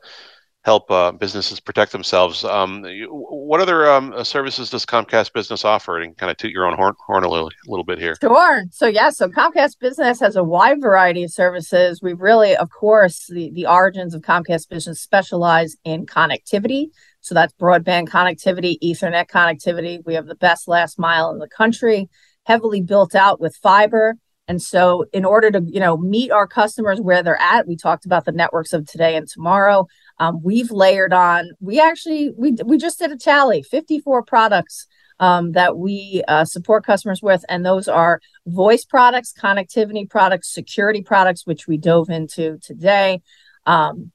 help 0.63 0.91
uh, 0.91 1.11
businesses 1.13 1.59
protect 1.59 1.91
themselves. 1.93 2.45
Um, 2.45 2.85
what 3.11 3.61
other 3.61 3.91
um, 3.91 4.13
uh, 4.13 4.23
services 4.23 4.71
does 4.71 4.87
Comcast 4.87 5.33
Business 5.33 5.65
offer? 5.65 6.01
And 6.01 6.17
kind 6.17 6.31
of 6.31 6.37
toot 6.37 6.53
your 6.53 6.67
own 6.67 6.77
horn, 6.77 6.95
horn 7.05 7.25
a, 7.25 7.29
little, 7.29 7.51
little 7.67 7.85
bit 7.85 7.99
here. 7.99 8.17
Sure. 8.21 8.65
So 8.71 8.87
yeah, 8.87 9.11
so 9.11 9.29
Comcast 9.29 9.79
Business 9.81 10.21
has 10.21 10.37
a 10.37 10.45
wide 10.45 10.81
variety 10.81 11.25
of 11.25 11.33
services. 11.33 12.01
We 12.01 12.13
really, 12.13 12.57
of 12.57 12.71
course, 12.71 13.27
the 13.27 13.51
the 13.53 13.67
origins 13.67 14.15
of 14.15 14.23
Comcast 14.23 14.69
Business 14.69 15.01
specialize 15.01 15.77
in 15.85 16.07
connectivity. 16.07 16.87
So 17.21 17.35
that's 17.35 17.55
broadband 17.55 18.09
connectivity, 18.09 18.79
Ethernet 18.83 19.29
connectivity. 19.29 20.05
We 20.05 20.15
have 20.15 20.27
the 20.27 20.35
best 20.35 20.69
last 20.69 20.99
mile 20.99 21.31
in 21.31 21.39
the 21.39 21.49
country, 21.49 22.09
heavily 22.45 22.83
built 22.83 23.15
out 23.15 23.41
with 23.41 23.57
fiber. 23.57 24.17
And 24.49 24.61
so, 24.61 25.07
in 25.13 25.25
order 25.25 25.51
to 25.51 25.63
you 25.67 25.81
know 25.81 25.97
meet 25.97 26.31
our 26.31 26.47
customers 26.47 27.01
where 27.01 27.23
they're 27.23 27.41
at, 27.41 27.67
we 27.67 27.77
talked 27.77 28.07
about 28.07 28.25
the 28.25 28.33
networks 28.33 28.73
of 28.73 28.87
today 28.87 29.17
and 29.17 29.29
tomorrow. 29.29 29.87
Um, 30.19 30.41
we've 30.43 30.71
layered 30.71 31.13
on. 31.13 31.51
We 31.61 31.81
actually 31.81 32.33
we 32.37 32.57
we 32.65 32.79
just 32.79 32.99
did 32.99 33.13
a 33.13 33.17
tally: 33.17 33.63
fifty-four 33.63 34.25
products 34.25 34.87
um, 35.21 35.53
that 35.53 35.77
we 35.77 36.23
uh, 36.29 36.45
support 36.45 36.85
customers 36.85 37.23
with, 37.23 37.45
and 37.49 37.65
those 37.65 37.89
are 37.89 38.21
voice 38.47 38.85
products, 38.85 39.33
connectivity 39.39 40.09
products, 40.09 40.53
security 40.53 41.03
products, 41.03 41.47
which 41.47 41.67
we 41.67 41.77
dove 41.79 42.11
into 42.11 42.59
today, 42.63 43.21
um, 43.67 44.13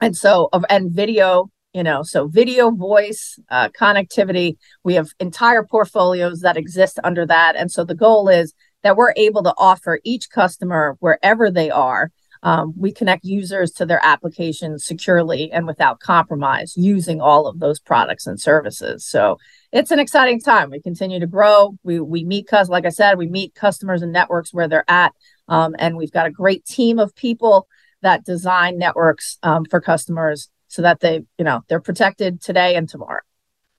and 0.00 0.16
so 0.16 0.48
and 0.70 0.92
video. 0.92 1.50
You 1.72 1.82
know, 1.82 2.04
so 2.04 2.28
video, 2.28 2.70
voice, 2.70 3.36
uh, 3.50 3.68
connectivity. 3.70 4.56
We 4.84 4.94
have 4.94 5.08
entire 5.18 5.64
portfolios 5.64 6.40
that 6.42 6.56
exist 6.56 7.00
under 7.02 7.26
that, 7.26 7.56
and 7.56 7.70
so 7.70 7.84
the 7.84 7.96
goal 7.96 8.28
is 8.28 8.54
that 8.84 8.96
we're 8.96 9.14
able 9.16 9.42
to 9.42 9.54
offer 9.58 9.98
each 10.04 10.30
customer 10.30 10.96
wherever 11.00 11.50
they 11.50 11.70
are. 11.70 12.12
Um, 12.44 12.74
we 12.76 12.92
connect 12.92 13.24
users 13.24 13.70
to 13.72 13.86
their 13.86 14.04
applications 14.04 14.84
securely 14.84 15.50
and 15.50 15.66
without 15.66 16.00
compromise 16.00 16.76
using 16.76 17.20
all 17.20 17.46
of 17.46 17.58
those 17.58 17.80
products 17.80 18.26
and 18.26 18.38
services. 18.38 19.06
So 19.06 19.38
it's 19.72 19.90
an 19.90 19.98
exciting 19.98 20.40
time. 20.40 20.70
We 20.70 20.80
continue 20.80 21.18
to 21.20 21.26
grow. 21.26 21.78
We, 21.82 22.00
we 22.00 22.22
meet, 22.22 22.46
cus- 22.46 22.68
like 22.68 22.84
I 22.84 22.90
said, 22.90 23.16
we 23.16 23.28
meet 23.28 23.54
customers 23.54 24.02
and 24.02 24.12
networks 24.12 24.52
where 24.52 24.68
they're 24.68 24.88
at. 24.88 25.14
Um, 25.48 25.74
and 25.78 25.96
we've 25.96 26.12
got 26.12 26.26
a 26.26 26.30
great 26.30 26.66
team 26.66 26.98
of 26.98 27.16
people 27.16 27.66
that 28.02 28.24
design 28.24 28.76
networks 28.76 29.38
um, 29.42 29.64
for 29.64 29.80
customers 29.80 30.50
so 30.68 30.82
that 30.82 31.00
they, 31.00 31.22
you 31.38 31.44
know, 31.44 31.62
they're 31.68 31.80
protected 31.80 32.42
today 32.42 32.76
and 32.76 32.90
tomorrow. 32.90 33.22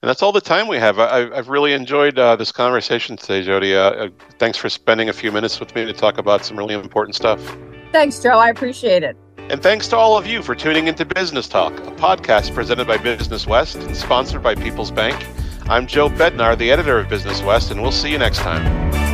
And 0.01 0.09
that's 0.09 0.23
all 0.23 0.31
the 0.31 0.41
time 0.41 0.67
we 0.67 0.77
have. 0.77 0.97
I, 0.97 1.35
have 1.35 1.49
really 1.49 1.73
enjoyed 1.73 2.17
uh, 2.17 2.35
this 2.35 2.51
conversation 2.51 3.15
today, 3.15 3.43
Jody. 3.43 3.75
Uh, 3.75 3.79
uh, 3.79 4.09
thanks 4.39 4.57
for 4.57 4.69
spending 4.69 5.09
a 5.09 5.13
few 5.13 5.31
minutes 5.31 5.59
with 5.59 5.73
me 5.75 5.85
to 5.85 5.93
talk 5.93 6.17
about 6.17 6.43
some 6.43 6.57
really 6.57 6.73
important 6.73 7.15
stuff. 7.15 7.39
Thanks, 7.95 8.19
Joe. 8.19 8.37
I 8.39 8.49
appreciate 8.49 9.03
it. 9.03 9.15
And 9.37 9.63
thanks 9.63 9.87
to 9.87 9.95
all 9.95 10.17
of 10.17 10.27
you 10.27 10.43
for 10.43 10.53
tuning 10.53 10.89
into 10.89 11.05
Business 11.05 11.47
Talk, 11.47 11.71
a 11.79 11.91
podcast 11.91 12.53
presented 12.53 12.87
by 12.87 12.97
Business 12.97 13.47
West 13.47 13.77
and 13.77 13.95
sponsored 13.95 14.43
by 14.43 14.53
People's 14.53 14.91
Bank. 14.91 15.25
I'm 15.69 15.87
Joe 15.87 16.09
Bednar, 16.09 16.57
the 16.57 16.71
editor 16.71 16.99
of 16.99 17.07
Business 17.07 17.41
West, 17.41 17.71
and 17.71 17.81
we'll 17.81 17.93
see 17.93 18.11
you 18.11 18.17
next 18.17 18.39
time. 18.39 19.04